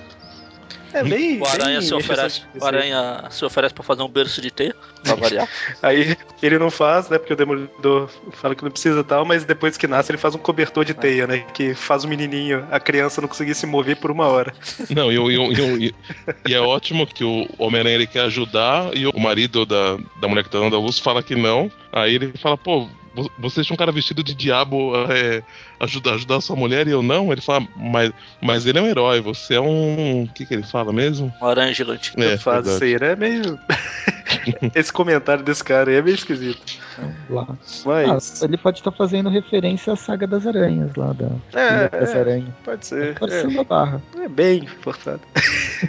[0.92, 1.40] É bem.
[1.40, 2.42] O Aranha bem se oferece.
[2.58, 5.48] O Aranha se oferece pra fazer um berço de teia, pra variar.
[5.82, 7.18] Aí ele não faz, né?
[7.18, 10.38] Porque o Demolidor fala que não precisa tal, mas depois que nasce ele faz um
[10.38, 11.38] cobertor de teia, né?
[11.54, 14.52] Que faz o menininho, a criança não conseguir se mover por uma hora.
[14.90, 15.94] Não, e, e, o- e, e-
[16.48, 20.42] e é ótimo que o Homem-Aranha ele quer ajudar e o marido da, da mulher
[20.44, 21.70] que tá dando a luz fala que não.
[21.92, 25.42] Aí ele fala, pô, vo- você tinha um cara vestido de diabo é,
[25.80, 27.32] ajudar, ajudar a sua mulher e eu não?
[27.32, 30.24] Ele fala, mas, mas ele é um herói, você é um.
[30.24, 31.32] O que, que ele fala mesmo?
[31.40, 32.12] Um aranha gigante.
[32.16, 32.38] É,
[32.82, 33.12] aí, né?
[33.12, 33.58] É meio.
[34.74, 36.78] Esse comentário desse cara aí é meio esquisito.
[37.30, 37.46] Lá.
[37.84, 38.42] Mas.
[38.42, 42.20] Ah, ele pode estar fazendo referência à saga das aranhas lá da Ilha das é,
[42.20, 42.48] Aranhas.
[42.64, 43.12] pode ser.
[43.12, 43.14] É.
[43.14, 44.02] Forçando a barra.
[44.16, 45.20] É bem forçado.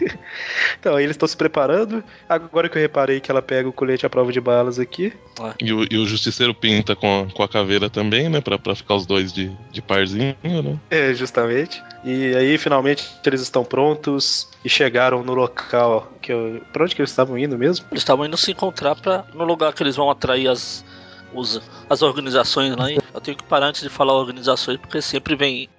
[0.79, 2.03] então, aí eles estão se preparando.
[2.27, 5.13] Agora que eu reparei que ela pega o colete à prova de balas aqui.
[5.59, 8.41] E o, e o Justiceiro pinta com a, com a caveira também, né?
[8.41, 10.79] Pra, pra ficar os dois de, de parzinho, né?
[10.89, 11.83] É, justamente.
[12.03, 16.61] E aí, finalmente, eles estão prontos e chegaram no local que eu...
[16.71, 17.85] Pra onde que eles estavam indo mesmo?
[17.91, 20.83] Eles estavam indo se encontrar pra, no lugar que eles vão atrair as,
[21.33, 22.91] os, as organizações lá.
[22.91, 25.69] E eu tenho que parar antes de falar organizações, porque sempre vem.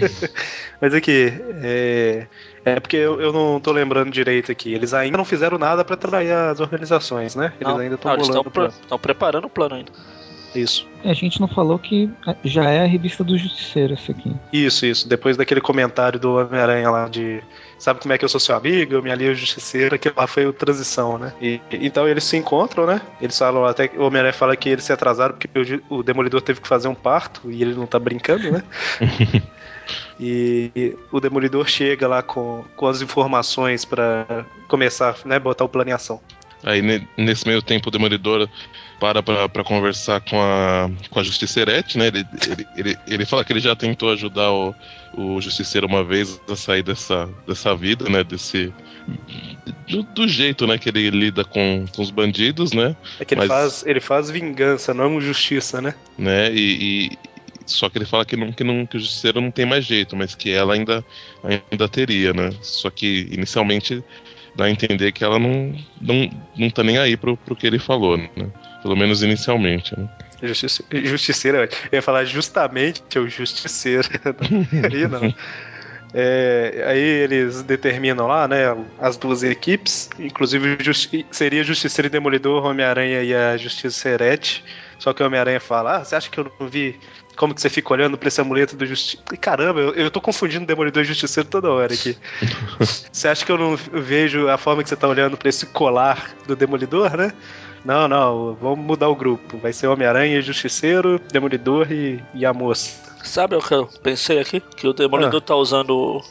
[0.80, 2.26] Mas aqui, é...
[2.64, 4.72] É porque eu, eu não tô lembrando direito aqui.
[4.72, 7.52] Eles ainda não fizeram nada pra atrair as organizações, né?
[7.60, 9.00] Eles Não, ainda estão eles bolando o estão plano.
[9.00, 9.92] preparando o plano ainda.
[10.54, 10.86] Isso.
[11.04, 12.10] A gente não falou que
[12.44, 14.34] já é a revista do Justiceiro esse aqui.
[14.52, 15.08] Isso, isso.
[15.08, 17.40] Depois daquele comentário do Homem-Aranha lá de.
[17.78, 18.94] Sabe como é que eu sou seu amigo?
[18.94, 19.94] Eu me alio ao justiceiro.
[19.94, 21.32] Aquilo lá foi o transição, né?
[21.40, 23.00] E, então eles se encontram, né?
[23.20, 26.40] Eles falam até que o Homem-Aranha fala que eles se atrasaram porque o, o Demolidor
[26.42, 28.62] teve que fazer um parto e ele não tá brincando, né?
[30.22, 35.88] E o Demolidor chega lá com, com as informações pra começar, né, botar o plano
[35.90, 36.20] em ação.
[36.62, 38.46] Aí ne- nesse meio tempo o Demolidor
[39.00, 42.08] para pra, pra conversar com a, com a Justiceirete, né?
[42.08, 44.74] Ele, ele, ele, ele fala que ele já tentou ajudar o,
[45.14, 48.22] o Justiceiro uma vez a sair dessa, dessa vida, né?
[48.22, 48.70] Desse.
[49.88, 52.94] Do, do jeito né, que ele lida com, com os bandidos, né?
[53.18, 55.94] É que ele, Mas- faz, ele faz vingança, não justiça, né?
[56.18, 56.52] né?
[56.52, 57.18] E, e-
[57.72, 60.16] só que ele fala que não, que não que o Justiceiro não tem mais jeito,
[60.16, 61.04] mas que ela ainda,
[61.42, 62.50] ainda teria, né?
[62.62, 64.02] Só que inicialmente
[64.54, 67.78] dá a entender que ela não, não, não tá nem aí pro, pro que ele
[67.78, 68.28] falou, né?
[68.82, 70.08] Pelo menos inicialmente, né?
[70.42, 74.08] Justice, justiceiro, eu ia falar justamente o justiceiro.
[74.90, 75.34] Aí não.
[76.12, 82.66] É, aí eles determinam lá, né, as duas equipes, inclusive justi seria Justiceiro e Demolidor,
[82.66, 84.64] Homem-Aranha e a Justiça Serete.
[84.98, 86.98] Só que o Homem-Aranha fala: Ah, você acha que eu não vi
[87.40, 89.24] como que você fica olhando pra esse amuleto do Justiceiro?
[89.40, 92.14] Caramba, eu, eu tô confundindo Demolidor e Justiceiro toda hora aqui.
[93.10, 96.34] você acha que eu não vejo a forma que você tá olhando pra esse colar
[96.46, 97.32] do Demolidor, né?
[97.82, 99.56] Não, não, vamos mudar o grupo.
[99.56, 103.10] Vai ser Homem-Aranha, Justiceiro, Demolidor e, e a moça.
[103.24, 104.60] Sabe o que eu pensei aqui?
[104.60, 105.46] Que o Demolidor Ah.
[105.46, 106.22] tá usando o,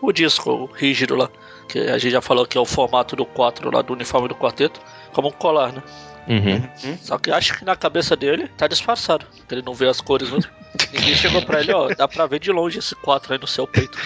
[0.00, 1.28] o disco rígido lá.
[1.68, 4.34] Que a gente já falou que é o formato do 4 lá do uniforme do
[4.34, 4.80] quarteto.
[5.12, 5.82] Como um colar, né?
[6.26, 6.96] Uhum.
[7.00, 9.26] Só que acho que na cabeça dele tá disfarçado.
[9.46, 10.50] que Ele não vê as cores mesmo.
[10.92, 13.66] Ninguém chegou pra ele, ó, dá pra ver de longe esse 4 aí no seu
[13.66, 13.96] peito.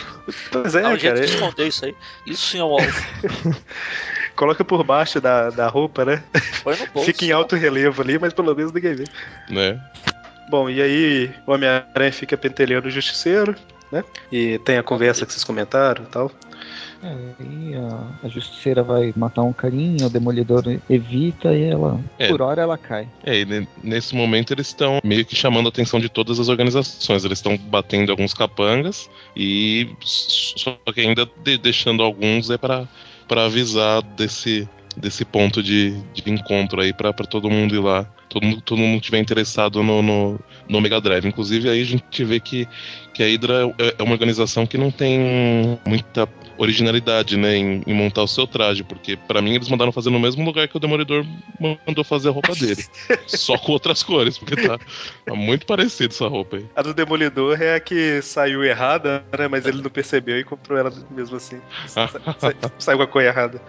[0.53, 1.27] Pois é, Dá um jeito cara.
[1.27, 1.95] de esconder isso aí.
[2.27, 3.57] Isso sim é um alvo.
[4.37, 6.23] Coloca por baixo da, da roupa, né?
[6.63, 7.07] Põe no bolso.
[7.07, 9.05] Fica em alto relevo ali, mas pelo menos ninguém vê.
[9.49, 9.81] Né?
[10.51, 13.55] Bom, e aí o Homem-Aranha fica pentelhando o Justiceiro,
[13.91, 14.05] né?
[14.31, 16.31] E tem a conversa que vocês comentaram e tal.
[17.01, 22.29] É, aí a, a justiceira vai matar um carinha, o demolidor evita e ela, É.
[22.29, 23.09] por hora, ela cai.
[23.25, 26.49] É, e ne- nesse momento eles estão meio que chamando a atenção de todas as
[26.49, 27.25] organizações.
[27.25, 32.87] Eles estão batendo alguns capangas e só que ainda de- deixando alguns é para
[33.29, 38.11] para avisar desse desse ponto de, de encontro aí para todo mundo ir lá.
[38.29, 41.27] Todo mundo, todo mundo tiver interessado no, no, no Mega Drive.
[41.27, 42.69] Inclusive aí a gente vê que,
[43.15, 47.95] que a Hydra é, é uma organização que não tem muita originalidade, né, em, em
[47.95, 50.81] montar o seu traje, porque pra mim eles mandaram fazer no mesmo lugar que o
[50.81, 51.25] Demolidor
[51.87, 52.85] mandou fazer a roupa dele,
[53.29, 54.77] só com outras cores, porque tá,
[55.25, 56.67] tá muito parecido essa roupa aí.
[56.75, 59.47] A do Demolidor é a que saiu errada, né?
[59.47, 61.61] Mas ele não percebeu e comprou ela mesmo assim.
[61.87, 63.63] Sa- sa- saiu com a cor errada.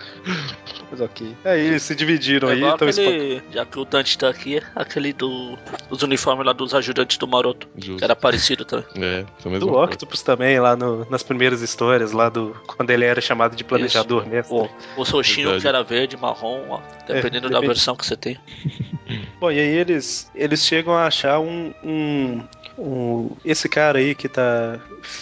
[0.89, 1.28] Mas ok.
[1.45, 5.14] Aí eles se dividiram É aí, então aquele, já que o Dante tá aqui, aquele
[5.14, 5.58] do,
[5.90, 7.68] dos uniformes lá dos ajudantes do Maroto.
[7.78, 7.98] Justo.
[7.98, 8.86] Que era parecido também.
[8.96, 9.84] É, mesma Do coisa.
[9.86, 12.56] Octopus também, lá no- nas primeiras histórias, lá do.
[12.68, 14.70] Quando ele era chamado de planejador mesmo.
[14.98, 15.62] O, o Verdade.
[15.62, 17.68] que era verde, marrom, ó, dependendo da depende.
[17.68, 18.38] versão que você tem.
[19.40, 22.44] Bom, e aí eles, eles chegam a achar um, um,
[22.78, 24.80] um- Esse cara aí que tá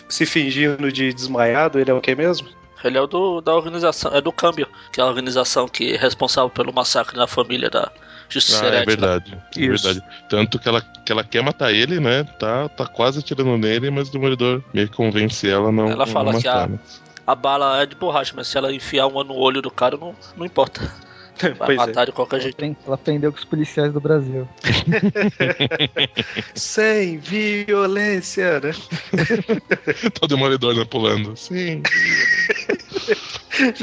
[0.10, 2.48] se fingindo de desmaiado, ele é o que mesmo?
[2.84, 5.98] Ele é o do, da organização, é do Câmbio, que é a organização que é
[5.98, 7.92] responsável pelo massacre na família da
[8.30, 8.86] Justiça Ah, é né?
[8.86, 9.38] verdade.
[9.56, 9.84] É Isso.
[9.86, 10.06] verdade.
[10.30, 12.24] Tanto que ela, que ela quer matar ele, né?
[12.40, 16.06] Tá, tá quase atirando nele, mas o Demolidor meio que convence ela a não, Ela
[16.06, 16.80] não fala que matar, a- né?
[17.26, 20.16] A bala é de borracha, mas se ela enfiar uma no olho do cara, não,
[20.36, 20.80] não importa.
[21.40, 21.76] Vai Pois é.
[21.76, 22.64] matar de qualquer jeito.
[22.86, 24.48] ela aprendeu com os policiais do Brasil.
[26.56, 28.72] Sem violência, né?
[30.14, 31.36] Tá o Demolidor né, pulando.
[31.38, 31.84] Sim.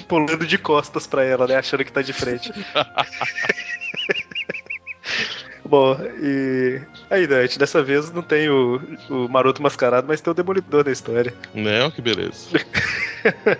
[0.09, 1.57] Pulando de costas pra ela, né?
[1.57, 2.51] Achando que tá de frente.
[5.65, 6.81] Bom, e.
[7.11, 10.93] Aí, Dante, dessa vez não tem o, o maroto mascarado, mas tem o demolidor na
[10.93, 11.35] história.
[11.55, 11.91] Né?
[11.91, 12.49] Que beleza.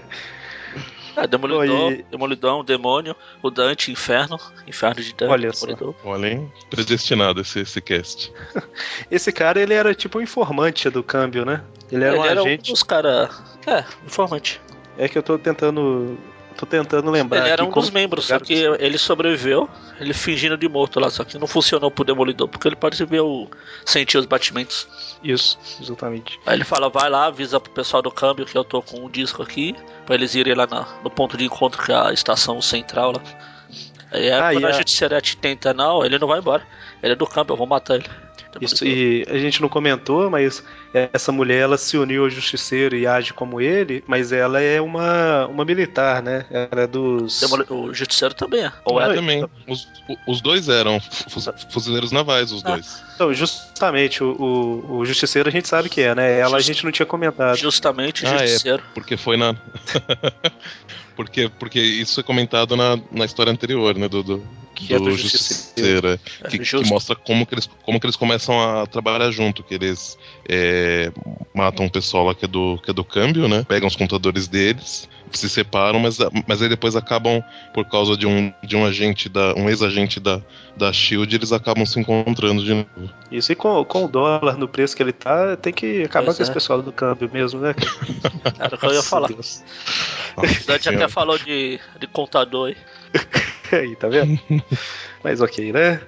[1.17, 4.37] É, Demolidor, Pô, e- Demolidão, Demônio, o Dante, Inferno,
[4.67, 5.67] Inferno de Dante, Olha só.
[5.67, 5.95] Demolidor.
[6.05, 6.53] Olha, hein?
[6.69, 8.33] Predestinado esse, esse cast.
[9.09, 11.63] Esse cara, ele era tipo um informante do câmbio, né?
[11.93, 12.73] Ele era Ele um era um agente.
[12.73, 13.31] dos caras.
[13.65, 14.61] É, informante.
[14.99, 16.19] É que eu tô tentando.
[16.57, 17.41] Tô tentando lembrar.
[17.41, 21.25] Ele era um dos membros, só que ele sobreviveu, ele fingindo de morto lá, só
[21.25, 23.51] que não funcionou pro Demolidor, porque ele percebeu
[23.85, 24.87] sentir os batimentos.
[25.23, 26.39] Isso, exatamente.
[26.47, 29.11] Aí ele fala, vai lá, avisa pro pessoal do câmbio que eu tô com um
[29.11, 29.75] disco aqui,
[30.07, 33.23] pra eles irem lá na- no ponto de encontro que é a estação central lá.
[34.13, 36.63] Aí é Ah, quando a a- Justiceirete tenta, não, ele não vai embora.
[37.03, 38.09] Ele é do câmbio, eu vou matar ele.
[38.61, 40.63] Isso, e a gente não comentou, mas
[41.13, 45.47] essa mulher ela se uniu ao justiceiro e age como ele, mas ela é uma,
[45.47, 46.47] uma militar, né?
[46.51, 47.43] Ela é dos.
[47.71, 48.73] O Justiceiro também é.
[48.85, 49.15] Ou é.
[49.15, 49.45] também.
[49.69, 49.89] Os,
[50.27, 51.41] os dois eram fu-
[51.71, 52.71] fuzileiros navais, os Ah.
[52.73, 53.03] dois.
[53.15, 56.39] Então, justamente, o, o, o justiceiro a gente sabe que é, né?
[56.39, 57.57] Ela a gente não tinha comentado.
[57.57, 58.47] Justamente Ah, é.
[58.47, 58.83] Justiceiro.
[58.95, 59.55] Porque foi na.
[61.17, 64.09] porque, porque isso foi comentado na, na história anterior, né?
[64.09, 64.43] Do, do,
[64.75, 65.13] Que é do é.
[65.13, 66.89] É, que, que justo.
[66.89, 71.13] mostra como que, eles, como que eles começam a trabalhar junto, que eles é,
[71.55, 73.65] matam o pessoal lá que é, do, que é do câmbio, né?
[73.69, 78.53] Pegam os computadores deles, se separam, mas, mas aí depois acabam, por causa de um,
[78.63, 80.41] de um agente, da, um ex-agente da,
[80.77, 83.15] da SHIELD, eles acabam se encontrando de novo.
[83.31, 86.37] Isso, e com, com o dólar no preço que ele tá, tem que acabar Pois
[86.37, 86.55] com esse é.
[86.55, 87.75] pessoal do câmbio mesmo, né?
[88.59, 89.29] Era o que eu ia falar.
[89.29, 89.63] Deus.
[90.37, 92.77] O Dante até falou de, de contador aí.
[93.73, 94.39] Aí, tá vendo?
[95.23, 96.01] Mas ok, né?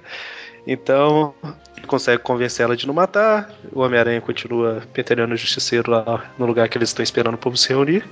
[0.65, 1.33] Então,
[1.77, 3.49] ele consegue convencer ela de não matar.
[3.71, 7.55] O Homem-Aranha continua pentelhando o Justiceiro lá no lugar que eles estão esperando o povo
[7.55, 8.03] se reunir.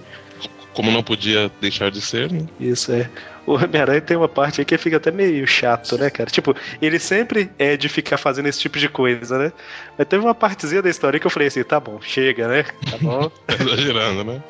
[0.73, 2.45] Como não podia deixar de ser, né?
[2.59, 3.09] Isso é.
[3.45, 6.29] O Homem-Aranha tem uma parte aí que fica até meio chato, né, cara?
[6.29, 9.53] Tipo, ele sempre é de ficar fazendo esse tipo de coisa, né?
[9.97, 12.63] Mas teve uma partezinha da história que eu falei assim: tá bom, chega, né?
[12.63, 13.31] Tá bom.
[13.47, 14.43] Exagerando, né?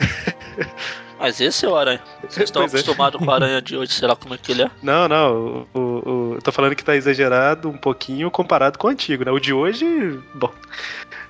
[1.18, 2.02] Mas esse é o Aranha.
[2.28, 2.66] Vocês estão é.
[2.66, 4.72] acostumados com o Aranha de hoje, sei lá como é que ele é.
[4.84, 5.68] Não, não.
[5.74, 9.24] O, o, o- eu tô falando que tá exagerado um pouquinho comparado com o antigo,
[9.24, 9.32] né?
[9.32, 9.86] O de hoje,
[10.34, 10.52] bom.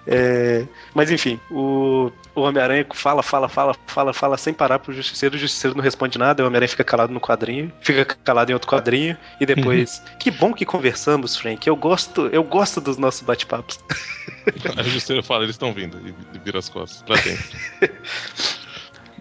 [0.07, 5.35] É, mas enfim, o, o Homem-Aranha fala, fala, fala, fala, fala sem parar pro Justiceiro,
[5.35, 8.69] o Justiceiro não responde nada, o Homem-Aranha fica calado no quadrinho, fica calado em outro
[8.69, 10.01] quadrinho, e depois.
[10.19, 11.65] que bom que conversamos, Frank.
[11.67, 13.79] Eu gosto, eu gosto dos nossos bate-papos.
[14.77, 17.43] A justiça fala, eles estão vindo, e e vira as costas pra dentro.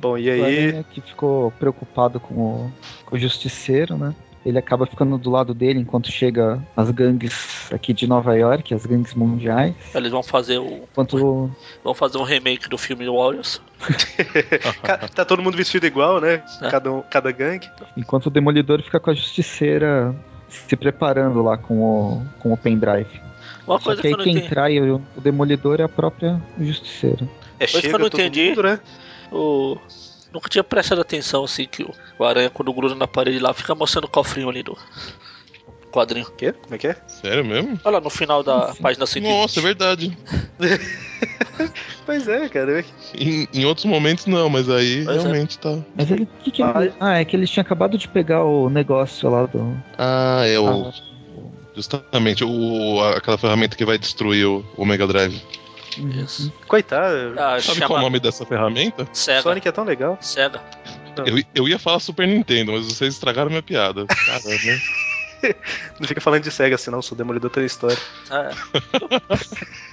[0.05, 0.85] Bom, e O aí.
[0.93, 2.73] Que ficou preocupado com o,
[3.07, 4.15] com o Justiceiro, né?
[4.45, 8.85] Ele acaba ficando do lado dele enquanto chega as gangues aqui de Nova York, as
[8.85, 9.75] gangues mundiais.
[9.95, 10.87] Eles vão fazer o.
[10.93, 11.51] Enquanto
[11.83, 13.63] Vão fazer um remake do filme Warriors.
[15.15, 16.43] Tá todo mundo vestido igual, né?
[16.61, 16.71] É.
[16.71, 17.71] Cada, um, cada gangue.
[17.97, 20.15] Enquanto o Demolidor fica com a Justiceira
[20.51, 23.23] se preparando lá com o, com o pendrive.
[23.67, 24.49] Uma Só coisa que que aí eu não quem entendi.
[24.51, 27.27] trai o, o Demolidor é a própria Justiceira.
[27.59, 28.49] É, Coisa que chega eu não entendi.
[28.51, 28.81] mundo, né?
[29.35, 29.79] O...
[30.33, 31.85] Nunca tinha prestado atenção assim que
[32.19, 34.77] o, Aranha, quando gruda na parede lá, fica mostrando o cofrinho ali do
[35.93, 36.27] quadrinho.
[36.27, 36.53] O quê?
[36.53, 36.97] Como é que é?
[37.07, 37.79] Sério mesmo?
[37.85, 39.33] Olha lá no final da página 120.
[39.33, 40.19] Nossa, é verdade.
[42.05, 42.85] Pois é, cara.
[43.17, 45.21] Em, em outros momentos não, mas aí Pois é.
[45.21, 45.79] realmente tá.
[45.95, 46.29] Mas ele.
[46.43, 49.47] Que que Ah, ele ah, é que eles tinham acabado de pegar o negócio lá
[49.47, 49.77] do.
[49.97, 50.89] Ah, é o.
[50.89, 50.93] Ah.
[51.75, 55.43] Justamente, o, aquela ferramenta que vai destruir o, o Mega Drive.
[55.99, 56.53] Isso.
[56.67, 57.35] Coitado.
[57.39, 59.07] Ah, Sabe chama qual é o nome dessa ferramenta?
[59.13, 59.43] Sega.
[59.43, 60.19] Sonic é tão legal.
[60.21, 60.63] Sega.
[61.25, 64.07] Eu, eu ia falar Super Nintendo, mas vocês estragaram minha piada.
[64.07, 64.81] Caramba.
[66.01, 67.03] Não fica falando de Sega assim, não.
[67.03, 67.97] Sou Demolidor tem história.
[68.31, 68.51] É.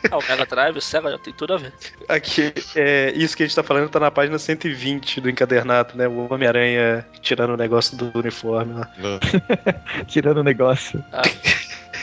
[0.10, 1.74] ah, o Mega Drive, o Sega já tem tudo a ver.
[2.08, 6.08] Aqui, é, isso que a gente tá falando tá na página 120 do encadernado, né?
[6.08, 8.90] O Homem-Aranha tirando o negócio do uniforme lá.
[10.08, 11.04] Tirando o negócio.
[11.12, 11.22] Ah,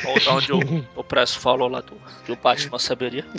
[0.04, 1.92] ou da onde o, o Presto falou lá do,
[2.24, 3.24] que o Batman saberia.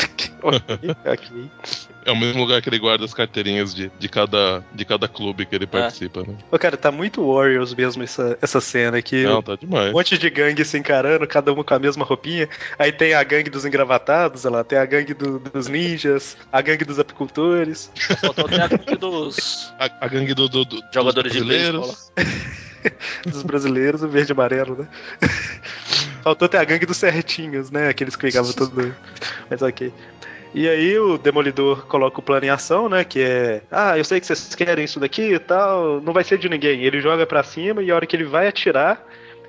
[2.06, 5.46] É o mesmo lugar que ele guarda as carteirinhas de, de, cada, de cada clube
[5.46, 6.34] que ele participa, né?
[6.50, 9.24] Ô, cara, tá muito Warriors mesmo essa, essa cena aqui.
[9.24, 9.90] Não, tá demais.
[9.90, 12.48] Um monte de gangue se encarando, cada uma com a mesma roupinha.
[12.80, 16.62] Aí tem a gangue dos engravatados, olha lá, tem a gangue do- dos ninjas, a
[16.62, 17.92] gangue dos apicultores.
[18.22, 21.96] Faltou até aqui dos A, a gangue do, do, do- jogadores dos de beisebol.
[23.28, 24.88] dos brasileiros, o verde e amarelo, né?
[26.24, 27.90] Faltou até a gangue dos certinhos, né?
[27.90, 28.96] Aqueles que ficavam todo.
[29.50, 29.94] Mas ok.
[30.54, 33.04] E aí o Demolidor coloca o plano em ação, né?
[33.04, 33.62] Que é.
[33.72, 36.02] Ah, eu sei que vocês querem isso daqui e tal.
[36.02, 36.84] Não vai ser de ninguém.
[36.84, 39.04] Ele joga pra cima e a hora que ele vai atirar.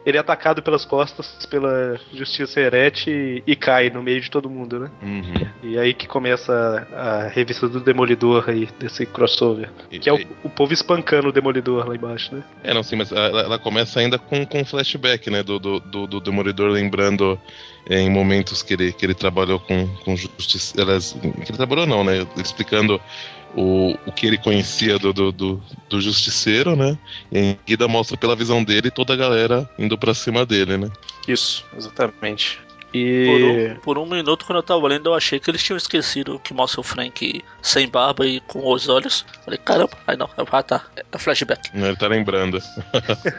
[0.05, 4.81] Ele é atacado pelas costas pela Justiça Herete e, cai no meio de todo mundo,
[4.81, 4.91] né?
[5.03, 5.47] Uhum.
[5.63, 9.69] E aí que começa a, a revista do Demolidor aí, desse crossover.
[9.91, 12.43] E- Que é o, e- o povo espancando o Demolidor lá embaixo, né?
[12.65, 15.43] É, não, sim, mas ela, ela começa ainda com, com flashback, né?
[15.43, 17.39] Do, do, do, do Demolidor lembrando
[17.89, 20.81] é, em momentos que ele, que ele trabalhou com, com justiça.
[20.81, 22.27] Elas, que ele trabalhou, não, né?
[22.37, 22.99] Explicando
[23.55, 26.99] o, o que ele conhecia do, do, do, do Justiceiro, né?
[27.31, 30.91] E em seguida mostra pela visão dele toda a galera indo pra cima dele, né?
[31.27, 32.61] Isso, exatamente.
[32.91, 33.69] Por E.
[33.77, 36.53] um, por um minuto, quando eu tava lendo, eu achei que eles tinham esquecido que
[36.53, 39.25] mostra o Frank sem barba e com os olhos.
[39.45, 41.71] Falei, caramba, aí não, ah tá, é flashback.
[41.73, 42.61] Ele tá lembrando.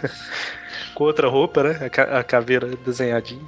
[0.96, 1.90] com outra roupa, né?
[2.12, 3.42] A caveira desenhadinha.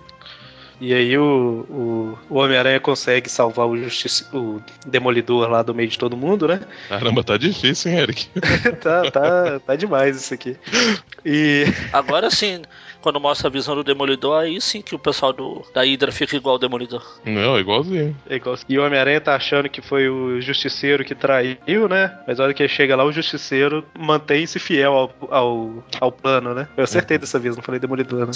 [0.82, 5.90] E aí o, o, o Homem-Aranha consegue salvar o, justiça, o Demolidor lá do meio
[5.90, 6.62] de todo mundo, né?
[6.90, 8.28] Caramba, tá difícil, hein, Eric?
[8.82, 10.58] tá, tá, tá demais isso aqui.
[11.26, 11.66] E.
[11.92, 12.62] Agora sim,
[13.04, 16.36] quando mostra a visão do Demolidor, aí sim que o pessoal do, da Hydra fica
[16.36, 17.04] igual o Demolidor.
[17.26, 18.16] Não, igualzinho.
[18.30, 22.18] É igual- E o Homem-Aranha tá achando que foi o Justiceiro que traiu, né?
[22.26, 26.54] Mas a hora que ele chega lá, o Justiceiro mantém-se fiel ao, ao, ao plano,
[26.56, 26.68] né?
[26.78, 28.32] Eu acertei dessa vez, não falei Demolidor, né?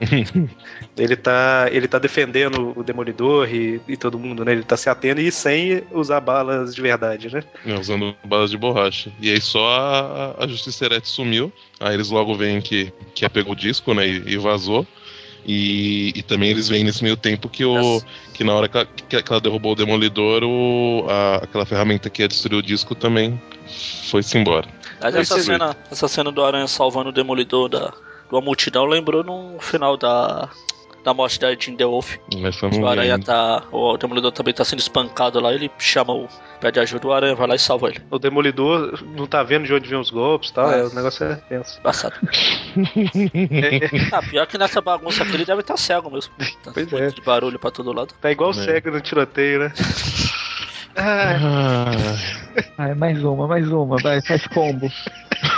[0.96, 4.52] Ele tá, ele tá defendendo o Demolidor e, e todo mundo, né?
[4.52, 7.42] Ele tá se atendo e sem usar balas de verdade, né?
[7.64, 9.10] né, usando balas de borracha.
[9.20, 9.66] E aí só
[10.38, 11.52] a, a Justiceirete sumiu.
[11.78, 13.99] Aí eles logo veem que, que pegou o disco, né?
[14.04, 14.86] E, e vazou.
[15.46, 18.02] E, e também eles veem nesse meio tempo que, o,
[18.34, 22.20] que na hora que ela, que ela derrubou o Demolidor, o, a- aquela ferramenta que
[22.22, 23.40] ia destruir o disco também
[24.10, 24.68] foi-se embora.
[25.00, 27.94] Mas Mas essa cena, essa cena do Aranha salvando o Demolidor da, de
[28.32, 30.50] uma multidão lembrou no final da.
[31.04, 32.16] Da morte da Jean The Wolf.
[32.72, 33.62] Não o Aranha tá.
[33.72, 36.28] O Demolidor também tá sendo espancado lá, ele chama o.
[36.60, 38.00] Pede ajuda, o Aranha vai lá e salva ele.
[38.10, 40.68] O Demolidor não tá vendo de onde vem os golpes e tal.
[40.68, 40.76] Ah.
[40.76, 41.80] É, o negócio é tenso.
[41.82, 41.84] É,
[44.12, 46.32] Ah, pior que nessa bagunça aqui ele deve estar cego mesmo.
[46.62, 47.08] Tá Pois é.
[47.08, 48.14] de barulho pra todo lado.
[48.20, 48.64] tá igual o É.
[48.64, 49.72] cego no tiroteio, né?
[50.96, 50.96] Ah,
[52.76, 54.90] Ah, Ai, mais uma, mais uma, vai, faz combo.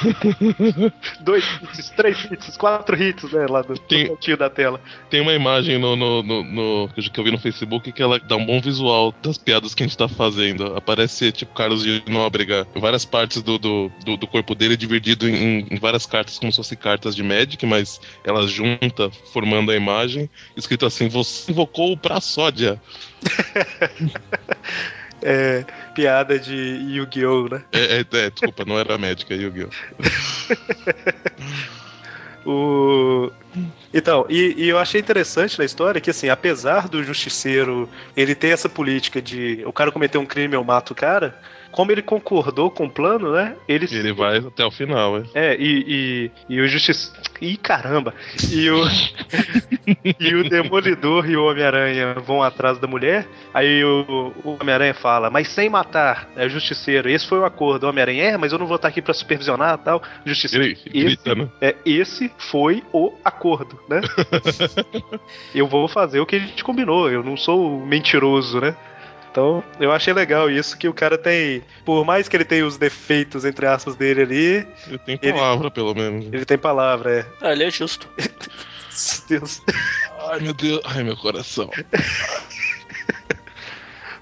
[1.21, 3.47] dois hits, três hits, quatro hits, né?
[3.49, 4.81] Lá do Tem- cantinho da tela.
[5.11, 8.37] tem uma imagem no, no, no- no- que eu- vi no Facebook que ela dá
[8.37, 10.77] um bom visual das piadas que a gente tá fazendo.
[10.77, 15.67] Aparece, tipo, Carlos de Nóbrega, várias partes do, do, do, do corpo dele dividido em,
[15.71, 20.29] em várias cartas, como se fossem cartas de Magic, mas elas junta, formando a imagem,
[20.57, 22.81] escrito assim: Você invocou o Praçódia.
[25.23, 25.64] É,
[25.95, 27.62] piada de Yu-Gi-Oh, né?
[27.73, 29.68] É, é, é, desculpa, não era Magic, é Yu-Gi-Oh!
[32.45, 33.31] O...
[33.95, 38.49] Então, e, e eu achei interessante na história que, assim, apesar do justiceiro ele ter
[38.49, 41.39] essa política de o cara cometer um crime, eu mato o cara,
[41.73, 43.57] como ele concordou com o plano, né?
[43.66, 45.23] Ele, ele vai até o final, é.
[45.35, 47.12] É, e, e, e o justiça.
[47.41, 48.14] Ih, caramba!
[48.53, 48.85] E o,
[50.20, 53.27] e o Demolidor e o Homem-Aranha vão atrás da mulher.
[53.53, 57.09] Aí o, o Homem-Aranha fala, mas sem matar, é o justiceiro.
[57.09, 57.85] Esse foi o acordo.
[57.85, 60.03] O Homem-Aranha, é, mas eu não vou estar aqui pra supervisionar e tal.
[60.25, 60.64] Justiceiro.
[60.64, 61.49] Ele grita, né?
[61.61, 64.01] É, esse foi o acordo, né?
[65.55, 68.77] eu vou fazer o que a gente combinou, eu não sou mentiroso, né?
[69.33, 72.76] Então, eu achei legal isso que o cara tem, por mais que ele tenha os
[72.76, 76.26] defeitos entre aspas dele ali, Ele tem Ele- palavra, pelo menos.
[76.26, 77.26] ele tem palavra, é.
[77.41, 78.07] Ah, ele é justo.
[79.26, 79.62] Deus.
[80.28, 80.83] Ai, meu Deus.
[80.85, 81.70] Ai, meu coração.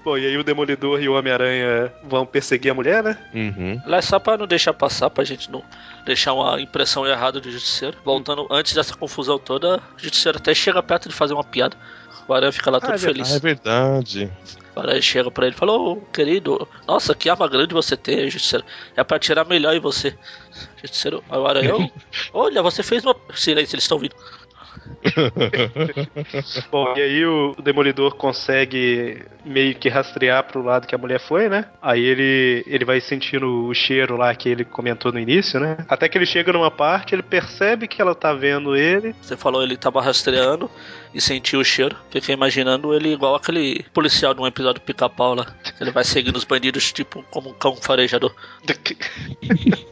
[0.03, 3.17] Bom, e aí o Demolidor e o Homem-Aranha vão perseguir a mulher, né?
[3.33, 3.79] Uhum.
[3.85, 5.63] Lá é só pra não deixar passar, pra gente não
[6.05, 7.97] deixar uma impressão errada do Justiceiro.
[8.03, 11.77] Voltando antes dessa confusão toda, o Justiceiro até chega perto de fazer uma piada.
[12.27, 13.31] O Aranha fica lá todo é feliz.
[13.31, 14.31] Ah, é verdade.
[14.75, 18.29] O Aranha chega pra ele e fala: Ô querido, nossa, que arma grande você tem,
[18.29, 18.65] Justiceiro.
[18.95, 20.17] É pra tirar melhor em você.
[20.81, 21.89] Justiceiro, aí o Aranha, "Ô,
[22.33, 23.15] olha, você fez uma.
[23.35, 24.15] Silêncio, eles estão vindo.
[26.71, 31.49] Bom, e aí o Demolidor consegue meio que rastrear pro lado que a mulher foi,
[31.49, 31.65] né?
[31.81, 35.77] Aí ele, ele vai sentindo o cheiro lá que ele comentou no início, né?
[35.87, 39.15] Até que ele chega numa parte, ele percebe que ela tá vendo ele.
[39.21, 40.69] Você falou ele tava rastreando
[41.13, 41.95] e sentiu o cheiro.
[42.09, 45.45] Fiquei imaginando ele igual aquele policial de um episódio do pica-pau lá.
[45.79, 48.33] Ele vai seguindo os bandidos, tipo, como um cão farejador.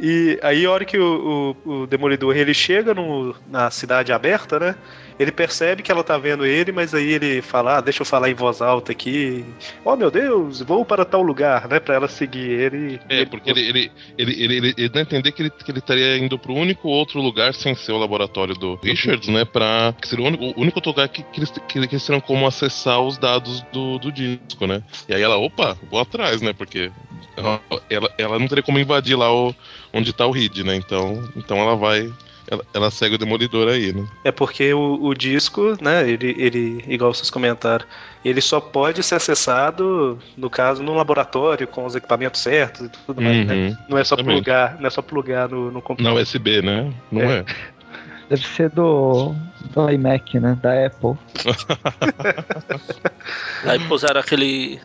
[0.00, 4.58] E aí, a hora que o, o- o Demolidor ele chega no- na cidade aberta,
[4.58, 4.74] né?
[5.18, 8.30] Ele percebe que ela tá vendo ele, mas aí ele fala: ah, deixa eu falar
[8.30, 9.44] em voz alta aqui.
[9.84, 11.78] Oh meu Deus, vou para tal lugar, né?
[11.80, 13.00] Pra ela seguir ele.
[13.08, 15.70] É, ele- porque ele, ele, ele, ele, ele, ele dá a entender que ele, que
[15.70, 19.44] ele estaria indo pro único outro lugar sem ser o laboratório do Richards, né?
[19.44, 19.94] Pra.
[20.00, 22.46] Que seria o único, o único outro lugar que, que, eles, que eles terão como
[22.46, 24.82] acessar os dados do, do disco, né?
[25.08, 26.52] E aí ela, opa, vou atrás, né?
[26.52, 26.90] Porque
[27.36, 29.54] ela, ela, ela não teria como invadir lá o,
[29.92, 30.74] onde tá o Reed, né?
[30.76, 32.10] Então, então ela vai.
[32.52, 34.06] Ela, ela segue o demolidor aí, né?
[34.22, 37.86] É porque o, o disco, né, ele, ele, igual vocês comentaram,
[38.22, 43.22] ele só pode ser acessado, no caso, no laboratório, com os equipamentos certos e tudo
[43.22, 43.54] mais, né?
[43.54, 43.76] Uhum.
[43.88, 44.36] Não é só Também.
[44.36, 46.20] plugar, não é só plugar no, no Na computador.
[46.20, 46.92] USB, né?
[47.10, 47.42] Não é.
[48.28, 49.34] Deve ser do,
[49.74, 50.58] do iMac, né?
[50.62, 51.16] Da Apple.
[53.64, 54.78] Aí puseram aquele.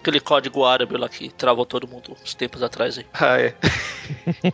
[0.00, 3.06] Aquele código árabe lá que travou todo mundo uns tempos atrás aí.
[3.12, 3.54] Ah, é.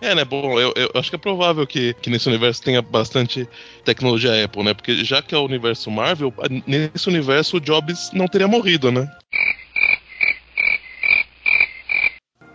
[0.03, 0.25] É, né?
[0.25, 3.49] Bom, eu, eu acho que é provável que, que nesse universo tenha bastante
[3.85, 4.75] tecnologia Apple, né?
[4.75, 6.33] Porque já que é o universo Marvel,
[6.67, 9.11] nesse universo o Jobs não teria morrido, né?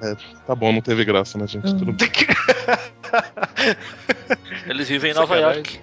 [0.01, 0.15] É,
[0.45, 1.75] tá bom, não teve graça, né, gente?
[1.75, 2.09] Tudo bem.
[4.67, 5.37] Eles vivem em Nova.
[5.37, 5.79] York.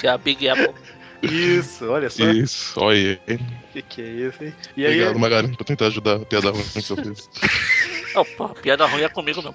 [0.00, 0.74] que é a Big Apple.
[1.22, 2.24] Isso, olha só.
[2.30, 3.36] Isso, olha aí.
[3.36, 4.54] O que, que é isso, hein?
[4.76, 7.28] E aí, Obrigado, Magarin, por tentar ajudar a piada ruim que eu fiz.
[8.14, 9.54] Não, pô, piada ruim é comigo mesmo.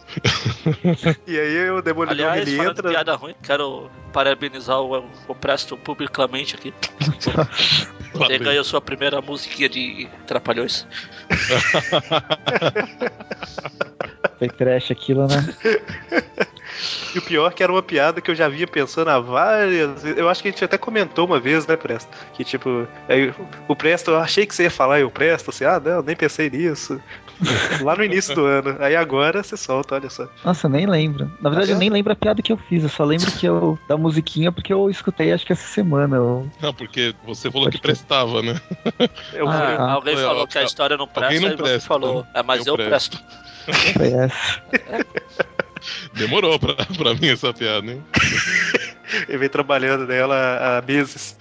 [1.28, 2.89] e aí o Demolidor Aliás, ele falando entra.
[2.89, 6.74] piada ruim, quero parabenizar o, o Presto publicamente aqui.
[8.18, 10.88] Você ganhou sua primeira musiquinha de Trapalhões.
[14.39, 15.55] Foi trash aquilo, né?
[17.13, 20.18] E o pior que era uma piada que eu já vinha pensando há várias vezes.
[20.18, 22.09] Eu acho que a gente até comentou uma vez, né, Presto?
[22.34, 23.34] Que tipo, aí,
[23.68, 26.16] o Presto, eu achei que você ia falar e o Presto, assim, ah, não, nem
[26.16, 27.01] pensei nisso.
[27.81, 28.77] Lá no início do ano.
[28.79, 30.27] Aí agora você solta, olha só.
[30.43, 31.31] Nossa, eu nem lembro.
[31.41, 32.83] Na verdade, eu nem lembro a piada que eu fiz.
[32.83, 36.15] Eu só lembro que eu da musiquinha porque eu escutei acho que essa semana.
[36.15, 36.49] Eu...
[36.61, 38.59] Não, porque você falou Pode que prestava, né?
[39.33, 41.63] Eu, Ah, Alguém, alguém falou ó, que a história não presta alguém não e você
[41.63, 42.27] presta, falou, né?
[42.36, 43.17] é, mas Eu eu, presto.
[43.93, 44.61] presto.
[46.13, 48.03] Demorou pra, pra mim essa piada, hein?
[49.27, 51.35] Ele vem trabalhando nela há meses.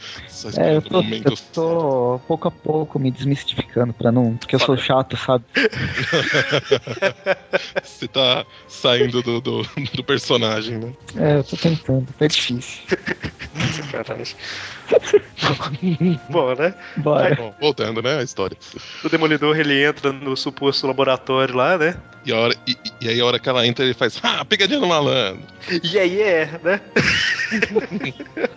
[0.56, 4.36] É, eu tô, eu tô pouco a pouco me desmistificando pra não.
[4.36, 5.44] Porque eu sou chato, sabe?
[7.82, 9.62] Você tá saindo do, do,
[9.94, 10.92] do personagem, né?
[11.16, 12.82] É, eu tô tentando, é difícil.
[13.72, 14.36] Sacanagem.
[16.28, 16.74] Bom, né?
[16.96, 17.34] Bora.
[17.34, 18.56] Bom, voltando, né, a história.
[19.02, 21.96] O Demolidor ele entra no suposto laboratório lá, né?
[22.24, 24.80] E, a hora, e, e aí a hora que ela entra, ele faz, ah, pegadinha
[24.80, 25.42] no malandro.
[25.82, 26.80] E aí é, né?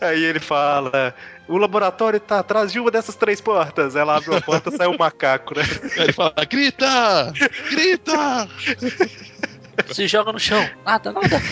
[0.00, 1.14] aí ele fala.
[1.46, 3.94] O laboratório tá atrás de uma dessas três portas.
[3.94, 5.62] Ela abre uma porta sai um macaco, né?
[5.96, 7.32] Aí ele fala, grita!
[7.70, 8.48] Grita!
[9.92, 10.66] Se joga no chão.
[10.84, 11.42] Nada, nada.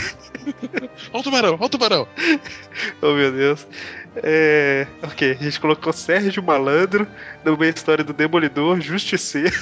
[1.12, 2.08] Olha o tubarão, olha o tubarão.
[3.00, 3.66] Oh meu Deus.
[4.16, 4.86] É.
[5.02, 7.06] Ok, a gente colocou Sérgio Malandro
[7.44, 9.56] no meio da história do Demolidor, Justiceiro.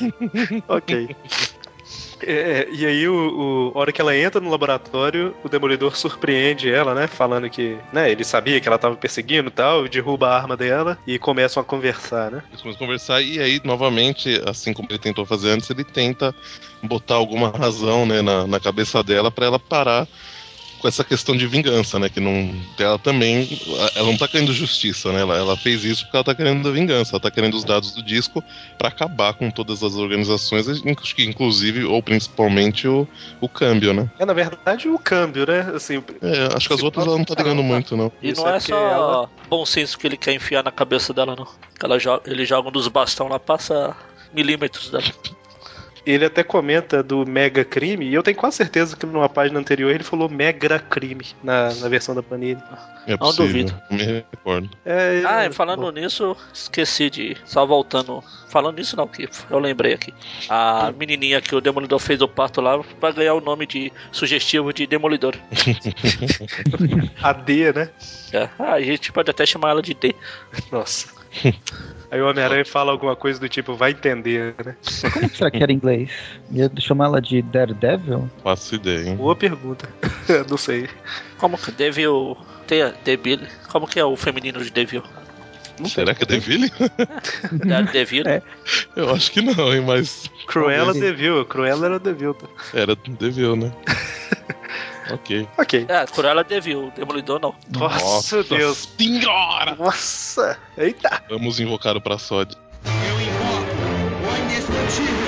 [0.68, 1.16] ok.
[2.26, 6.70] É, e aí, o, o- a hora que ela entra no laboratório, o Demolidor surpreende
[6.70, 7.06] ela, né?
[7.06, 10.98] Falando que né, ele sabia que ela tava perseguindo e tal, derruba a arma dela
[11.06, 12.42] e começam a conversar, né?
[12.50, 16.34] Eles começam a conversar e aí, novamente, assim como ele tentou fazer antes, ele tenta
[16.82, 20.06] botar alguma razão né, na, na cabeça dela pra ela parar
[20.80, 22.08] com essa questão de vingança, né?
[22.08, 22.54] Que não.
[22.78, 23.48] Ela também.
[23.94, 25.20] Ela não tá querendo justiça, né?
[25.20, 27.12] Ela, ela fez isso porque ela tá querendo vingança.
[27.14, 28.42] Ela tá querendo os dados do disco
[28.78, 30.66] pra acabar com todas as organizações,
[31.18, 33.06] inclusive, ou principalmente, o,
[33.40, 34.10] o câmbio, né?
[34.18, 35.72] É, na verdade, o câmbio, né?
[35.74, 38.12] Assim, É, acho que as outras ela não tá ligando muito, não.
[38.22, 41.34] E não é é, só ela- bom senso que ele quer enfiar na cabeça dela,
[41.36, 41.46] não.
[41.82, 43.94] Ela joga, ele joga um dos bastão lá, passa
[44.32, 45.04] milímetros dela.
[46.06, 49.90] ele até comenta do mega crime, e eu tenho quase certeza que numa página anterior
[49.90, 52.62] ele falou mega crime na, na versão da Panini.
[53.06, 53.74] É Não duvido.
[53.90, 54.70] Não me recordo.
[54.84, 55.90] É, Ah, falando bom.
[55.90, 57.36] nisso, esqueci de.
[57.44, 58.22] Só voltando.
[58.48, 60.14] Falando nisso, não, que eu lembrei aqui.
[60.48, 64.72] A menininha que o Demolidor fez o parto lá vai ganhar o nome de sugestivo
[64.72, 65.34] de Demolidor.
[67.22, 67.90] A D, né?
[68.32, 68.48] É.
[68.58, 70.14] Ah, a gente pode até chamar ela de D.
[70.70, 71.08] Nossa.
[72.10, 74.76] Aí o Homem-Aranha fala alguma coisa do tipo, vai entender, né?
[75.12, 76.10] Como que será que era em inglês?
[76.52, 78.30] Ia chamar ela de Daredevil?
[78.42, 79.16] Faço ideia, hein?
[79.16, 79.88] Boa pergunta.
[80.48, 80.88] Não sei.
[81.38, 82.36] Como que Devil.
[82.68, 83.40] Tem a Devil.
[83.68, 85.02] Como que é o feminino de Devil?
[85.86, 86.70] Será que é Deville?
[87.66, 88.22] Da Devil?
[88.28, 88.40] É.
[88.94, 89.82] Eu acho que não, hein?
[89.84, 90.94] Mas Cruella.
[90.94, 91.44] Devil.
[91.46, 92.34] Cruella era Devil.
[92.34, 92.46] Tá?
[92.74, 93.72] era Devil, né?
[95.10, 95.48] Ok.
[95.58, 95.86] Ok.
[95.88, 97.54] É, por ela Devil, o Demolidor não.
[97.70, 98.88] Nossa, Deus.
[98.98, 99.74] Senhora!
[99.76, 100.58] Nossa.
[100.76, 101.22] Eita.
[101.28, 102.56] Vamos invocar o Praçode.
[102.84, 103.66] Eu invoco
[104.22, 105.24] o indestrutível.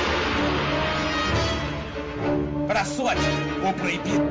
[2.66, 3.22] Pra sorte,
[3.62, 4.26] o proibido.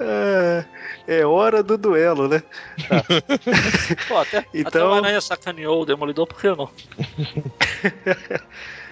[0.00, 0.64] É,
[1.08, 2.42] é hora do duelo, né?
[4.06, 6.70] Pô, até, até Então- o Aranha sacaneou o Demolidor, por que não?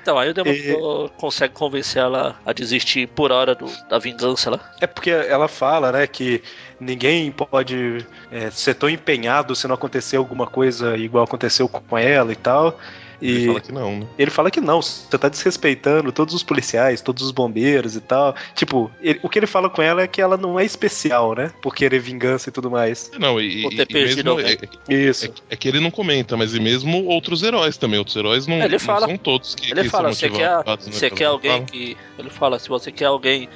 [0.03, 4.61] Então, aí o Demolidor consegue convencer ela a desistir por hora do, da vingança lá.
[4.81, 6.41] É porque ela fala, né, que
[6.79, 12.31] ninguém pode é, ser tão empenhado se não acontecer alguma coisa igual aconteceu com ela
[12.33, 12.79] e tal.
[13.21, 14.07] E Ele fala que não, né?
[14.19, 18.35] ele fala que não, você tá desrespeitando todos os policiais, todos os bombeiros e tal.
[18.55, 21.53] Tipo, ele- o que ele fala com ela é que ela não é especial, né?
[21.63, 23.11] Por querer vingança e tudo mais.
[23.19, 24.21] Não, e, Ou e- ter e mesmo.
[24.29, 24.59] É, alguém.
[24.89, 25.27] Isso.
[25.27, 27.99] é- é que ele não comenta, mas e mesmo outros heróis também.
[27.99, 29.07] Outros heróis não, Ele não fala.
[29.07, 31.65] são todos que, Ele que fala, você quer, né, você quer que alguém fala.
[31.65, 31.97] que.
[32.19, 33.49] Ele fala, se você quer alguém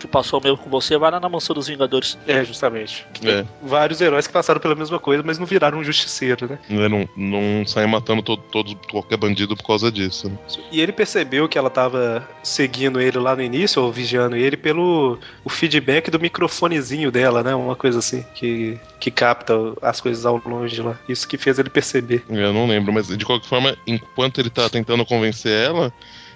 [0.00, 2.16] que passou o mesmo com você, vai lá na mansão dos Vingadores.
[2.26, 3.06] É, justamente.
[3.24, 6.58] É, Vários heróis que passaram pela mesma coisa, mas não viraram um justiceiro, né?
[6.68, 10.28] né, não, não sai matando todo, todo- qualquer bandido por causa disso.
[10.28, 10.36] né?
[10.70, 15.18] E ele percebeu que ela tava seguindo ele lá no início, ou vigiando ele, pelo
[15.44, 17.54] o feedback do microfonezinho dela, né?
[17.54, 20.98] Uma coisa assim, que, que capta as coisas ao longe lá.
[21.08, 22.24] Isso que fez ele perceber.
[22.28, 25.92] Eu não lembro, mas de qualquer forma, enquanto ele tá tentando convencer ela,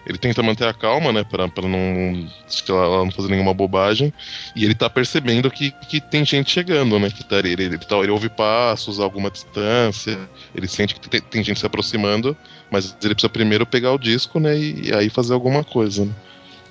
[0.06, 3.54] ele tenta manter a calma, né, pra, pra não, acho que ela, não fazer nenhuma
[3.54, 4.12] bobagem,
[4.56, 7.96] e ele tá percebendo que, que tem gente chegando, né, que tá, ele, ele, tá-
[7.98, 10.18] ele ouve passos a alguma distância,
[10.54, 12.36] ele sente que tem, tem gente se aproximando,
[12.70, 16.12] mas ele precisa primeiro pegar o disco, né, e, e aí fazer alguma coisa, né.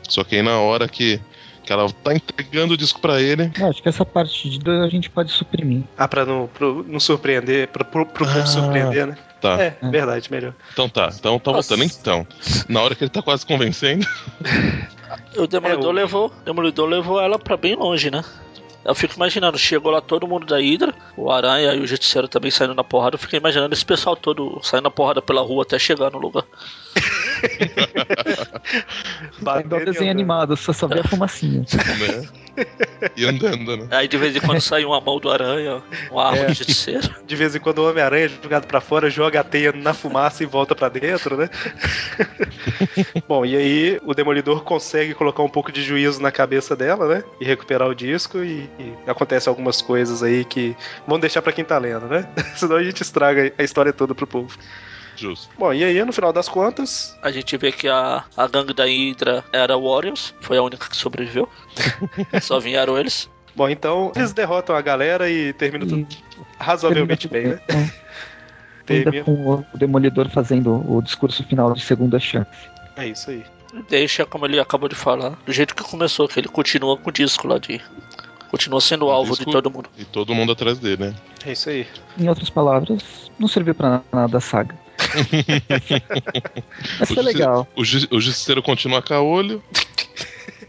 [0.10, 1.22] Só que aí na hora que,
[1.64, 4.82] que ela tá entregando o disco pra ele, Não, acho que essa parte de dois
[4.82, 5.84] a gente pode suprimir.
[5.98, 8.46] Ah, pra não, pro, não surpreender, pro, pro, pro povo Ah.
[8.46, 9.18] surpreender, né?
[9.42, 10.54] Tá, É, verdade, melhor.
[10.72, 11.76] então tá, então tá Nossa.
[11.76, 12.28] voltando então.
[12.70, 14.06] Na hora que ele tá quase convencendo,
[15.38, 16.28] O Demolidor É, o- levou.
[16.28, 18.24] O Demolidor levou ela pra bem longe, né?
[18.84, 22.50] Eu fico imaginando, chegou lá todo mundo da Hydra, o Aranha e o Justiceiro também
[22.50, 23.14] saindo na porrada.
[23.16, 26.44] Eu fico imaginando esse pessoal todo saindo na porrada pela rua até chegar no lugar.
[29.56, 31.66] É igual desenho animado, só só vê a fumacinha.
[32.00, 32.66] né?
[33.16, 33.88] E andando, né?
[33.92, 36.46] Aí de vez em quando sai uma mão do aranha, um arco É.
[36.48, 37.10] de justiceiro.
[37.26, 40.44] De vez em quando o Homem-Aranha é jogado pra fora, joga a teia na fumaça
[40.44, 41.50] e volta pra dentro, né?
[43.28, 47.24] Bom, e aí o Demolidor consegue colocar um pouco de juízo na cabeça dela, né?
[47.40, 50.76] E recuperar o disco e, e acontece algumas coisas aí que
[51.08, 52.28] vão deixar pra quem tá lendo, né?
[52.56, 54.56] Senão a gente estraga a história toda pro povo.
[55.22, 55.50] Justo.
[55.58, 58.86] Bom, e aí no final das contas, A gente vê que a, a gangue da
[58.86, 61.48] Hydra era Warriors, foi a única que sobreviveu.
[62.42, 63.30] Só vieram eles.
[63.56, 66.08] bom, então eles derrotam a galera e termina tudo
[66.60, 67.60] razoavelmente bem, né?
[68.86, 69.34] Termina- com
[69.74, 72.50] o Demolidor fazendo o discurso final de segunda chance.
[72.98, 73.44] É isso aí.
[73.90, 77.14] Deixa, como ele acabou de falar, do jeito que começou, que ele continua com o
[77.14, 77.80] disco lá de.
[78.50, 79.90] Continua sendo o alvo de disco- todo mundo.
[79.98, 81.16] E todo mundo atrás dele, né?
[81.46, 81.88] É isso aí.
[82.20, 84.76] Em outras palavras, não serviu pra nada a saga.
[87.00, 87.68] Mas O foi legal.
[87.76, 87.86] O, o
[88.22, 89.64] justiceiro continua caolho.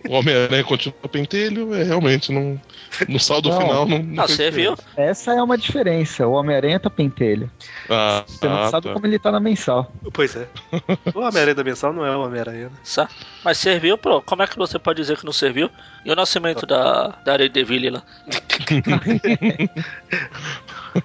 [0.09, 1.75] O Homem-Aranha continua pentelho.
[1.75, 2.61] É realmente não.
[3.09, 3.61] No saldo Não.
[3.61, 4.03] final não.
[4.03, 4.77] não Ah, você viu?
[4.97, 6.27] Essa é uma diferença.
[6.27, 7.51] O Homem-Aranha tá pentelho.
[7.89, 8.93] Ah, Você não ah, sabe tá.
[8.93, 9.93] como ele tá na mensal.
[10.13, 10.47] Pois é.
[11.15, 13.09] O Homem-Aranha da Mensal não é o Homem-Aranha, né?
[13.45, 14.21] Mas serviu, pô.
[14.23, 15.71] Como é que você pode dizer que não serviu?
[16.05, 18.03] E o nascimento da, da Daredevil lá?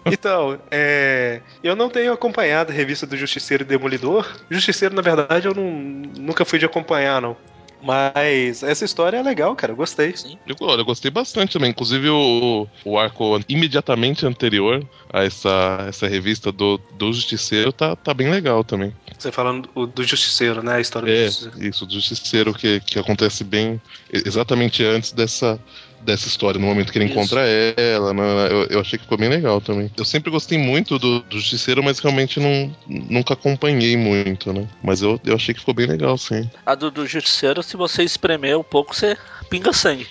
[0.05, 4.27] Então, é, eu não tenho acompanhado a revista do Justiceiro e Demolidor.
[4.49, 5.71] Justiceiro, na verdade, eu não,
[6.19, 7.37] nunca fui de acompanhar, não.
[7.81, 9.71] Mas essa história é legal, cara.
[9.71, 10.13] Eu gostei.
[10.47, 11.69] Eu, olha, eu gostei bastante também.
[11.69, 14.83] Inclusive o, o arco imediatamente anterior
[15.13, 18.93] a essa, essa revista do, do Justiceiro tá, tá bem legal também.
[19.17, 20.73] Você falando do, do Justiceiro, né?
[20.73, 21.63] A história do É, Justiceiro.
[21.63, 23.79] isso, do Justiceiro que, que acontece bem
[24.11, 25.59] exatamente antes dessa,
[26.07, 27.13] dessa história, no momento que ele Isso.
[27.13, 28.13] encontra ela.
[28.13, 29.91] né, eu, eu achei que ficou bem legal também.
[29.97, 34.67] Eu sempre gostei muito do, do Justiceiro, mas realmente não, nunca acompanhei muito, né?
[34.81, 36.49] Mas eu, eu achei que ficou bem legal, sim.
[36.65, 39.17] A do, do Justiceiro, se você espremer um pouco, você
[39.49, 40.07] pinga sangue.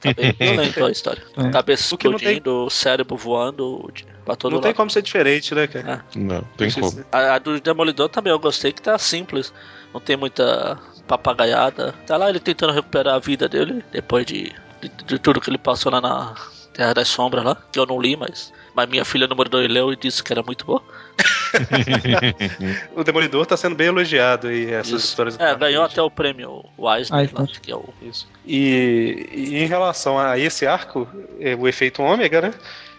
[0.00, 1.22] Tá bem violento a história.
[1.36, 1.50] É.
[1.50, 3.88] Cabeça O que não tem- explodindo, cérebro voando
[4.24, 4.64] pra todo Não lado.
[4.64, 6.04] tem como ser diferente, né, cara?
[6.16, 7.04] Não, tem como.
[7.12, 9.52] A, a do Demolidor também eu gostei que tá simples.
[9.94, 10.76] Não tem muita
[11.06, 11.92] papagaiada.
[12.06, 15.58] Tá lá ele tentando recuperar a vida dele depois de, de, de tudo que ele
[15.58, 16.34] passou lá na
[16.72, 17.56] Terra das Sombras lá.
[17.72, 20.42] Que eu não li, mas, mas minha filha número 2 leu e disse que era
[20.42, 20.82] muito boa.
[22.94, 25.08] O Demolidor tá sendo bem elogiado aí, essas Isso.
[25.08, 25.40] histórias.
[25.40, 27.30] É, ganhou até o prêmio Eisner.
[27.32, 27.88] lá, que é o.
[28.02, 28.28] Isso.
[28.44, 31.08] E, e em relação a esse arco,
[31.40, 32.54] é, o efeito ômega, né?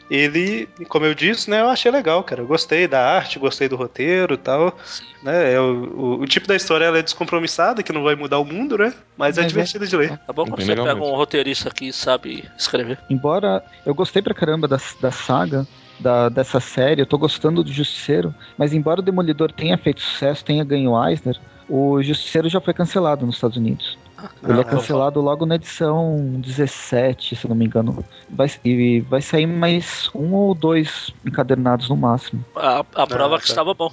[0.09, 2.41] Ele, como eu disse, né, eu achei legal, cara.
[2.41, 4.77] Eu gostei da arte, gostei do roteiro e tal.
[5.21, 8.39] Né, é o, o, o tipo da história ela é descompromissada, que não vai mudar
[8.39, 8.93] o mundo, né?
[9.17, 10.17] Mas é é- divertido de ler.
[10.19, 11.05] Tá bom quando você pega mesmo.
[11.05, 12.97] um roteirista que sabe escrever.
[13.09, 15.67] Embora eu gostei pra caramba da, da saga,
[15.99, 20.45] da, dessa série, eu tô gostando do Justiceiro, mas embora o Demolidor tenha feito sucesso,
[20.45, 21.37] tenha ganho o Eisner,
[21.67, 23.97] o Justiceiro já foi cancelado nos Estados Unidos.
[24.43, 28.03] Ele Ah, é cancelado logo na edição 17, se eu não me engano.
[28.29, 32.43] Vai, e vai sair mais um ou dois encadernados no máximo.
[32.55, 33.51] A, a prova Ah, que tá.
[33.51, 33.91] estava bom.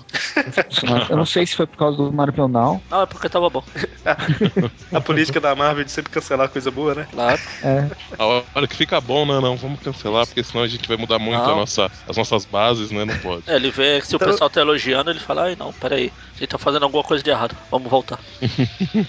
[1.10, 2.80] Eu não sei se foi por causa do Marvel Now.
[2.90, 3.62] Não, é porque tava bom.
[4.92, 7.06] A política da Marvel de sempre cancelar coisa boa, né?
[7.10, 7.40] Claro.
[7.62, 10.96] É, A hora que fica bom, não, não, vamos cancelar, porque senão a gente vai
[10.96, 13.04] mudar muito nossa, as nossas bases, né?
[13.04, 13.42] Não pode.
[13.46, 16.12] É, ele vê que se Então- o pessoal tá elogiando, ele fala, ai não, peraí,
[16.34, 18.18] a gente tá fazendo alguma coisa de errado, vamos voltar.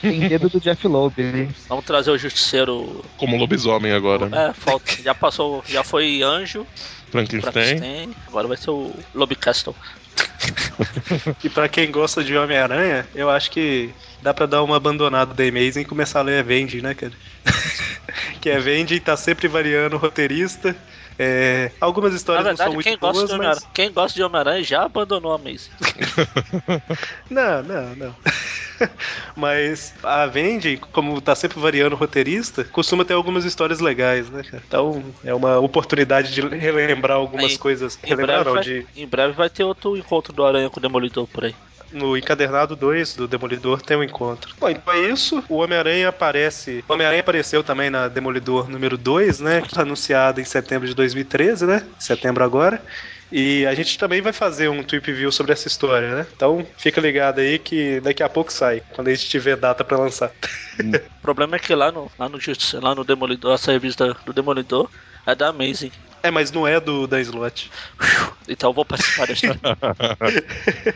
[0.02, 1.05] tem dedo do Jeff Loeb.
[1.18, 1.50] Né?
[1.68, 3.04] Vamos trazer o justiceiro.
[3.18, 4.50] Como lobisomem agora, né?
[4.50, 4.92] É, falta.
[5.02, 6.66] Já passou, já foi anjo,
[7.12, 7.52] Frankenstein.
[7.52, 9.76] Frankenstein, agora vai ser o Lobby Castle.
[11.44, 13.90] E pra quem gosta de Homem-Aranha, eu acho que
[14.22, 17.14] dá pra dar uma abandonada da Amazing e começar a ler Avenging, né, cara?
[18.42, 20.76] que Avenging tá sempre variando o roteirista.
[21.18, 23.40] É, algumas Na histórias não são verdade, muito quem gosta, boas, de mas...
[23.48, 25.70] Homem-Aranha, quem gosta de Homem-Aranha já abandonou a Maze.
[27.30, 28.16] Não, não, não.
[29.36, 34.44] Mas a Avenging, como tá sempre variando o roteirista, costuma ter algumas histórias legais, né,
[34.44, 34.64] cara?
[34.68, 37.98] Então é uma oportunidade de relembrar algumas Aí, coisas.
[38.04, 40.82] Em breve, não, vai, de, em breve vai ter outro encontro do Aranha com o
[40.82, 41.56] Demolidor por aí.
[41.92, 44.54] no encadernado 2 do Demolidor tem um encontro.
[44.60, 45.44] Bom, então é isso.
[45.48, 46.84] O Homem-Aranha aparece.
[46.88, 49.62] O Homem-Aranha apareceu também na Demolidor número 2, né?
[49.62, 51.86] Que tá anunciado em setembro de 2013, né?
[51.98, 52.82] Setembro agora.
[53.32, 56.28] E a gente também vai fazer um trip view sobre essa história, né?
[56.36, 59.98] Então fica ligado aí que daqui a pouco sai, quando a gente tiver data pra
[59.98, 60.32] lançar.
[60.80, 62.38] O problema é que lá no, lá no,
[62.82, 64.90] lá no Demolidor, essa revista do Demolidor
[65.26, 65.92] é da Amazing.
[66.22, 67.72] É, mas não é do da slot.
[68.48, 69.60] Então eu vou participar da história.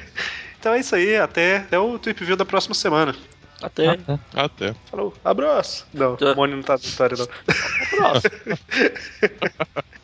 [0.59, 3.15] Então é isso aí, até, até o trip view da próxima semana.
[3.61, 3.95] Até.
[3.95, 4.19] Tá.
[4.36, 4.75] Até.
[4.91, 5.88] Falou, abraço.
[5.93, 7.27] Não, o Mônio não tá na história, não.
[7.89, 8.32] Próximo.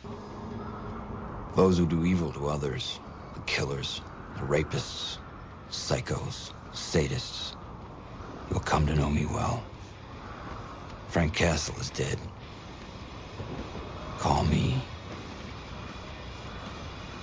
[1.56, 3.00] Those who do evil to others,
[3.34, 4.02] the killers,
[4.36, 5.20] the rapists,
[5.70, 7.56] psychos, sadists,
[8.48, 9.66] you'll come to know me well.
[11.08, 12.20] Frank Castle is dead.
[14.18, 14.90] Call me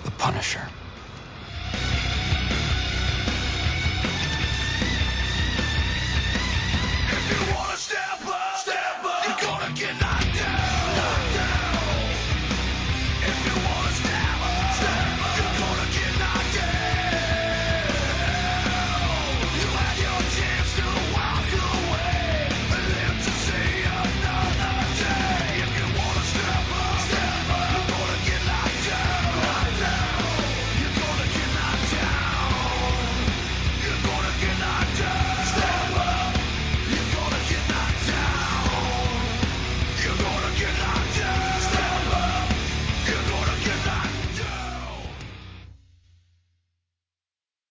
[0.03, 0.71] the Punisher.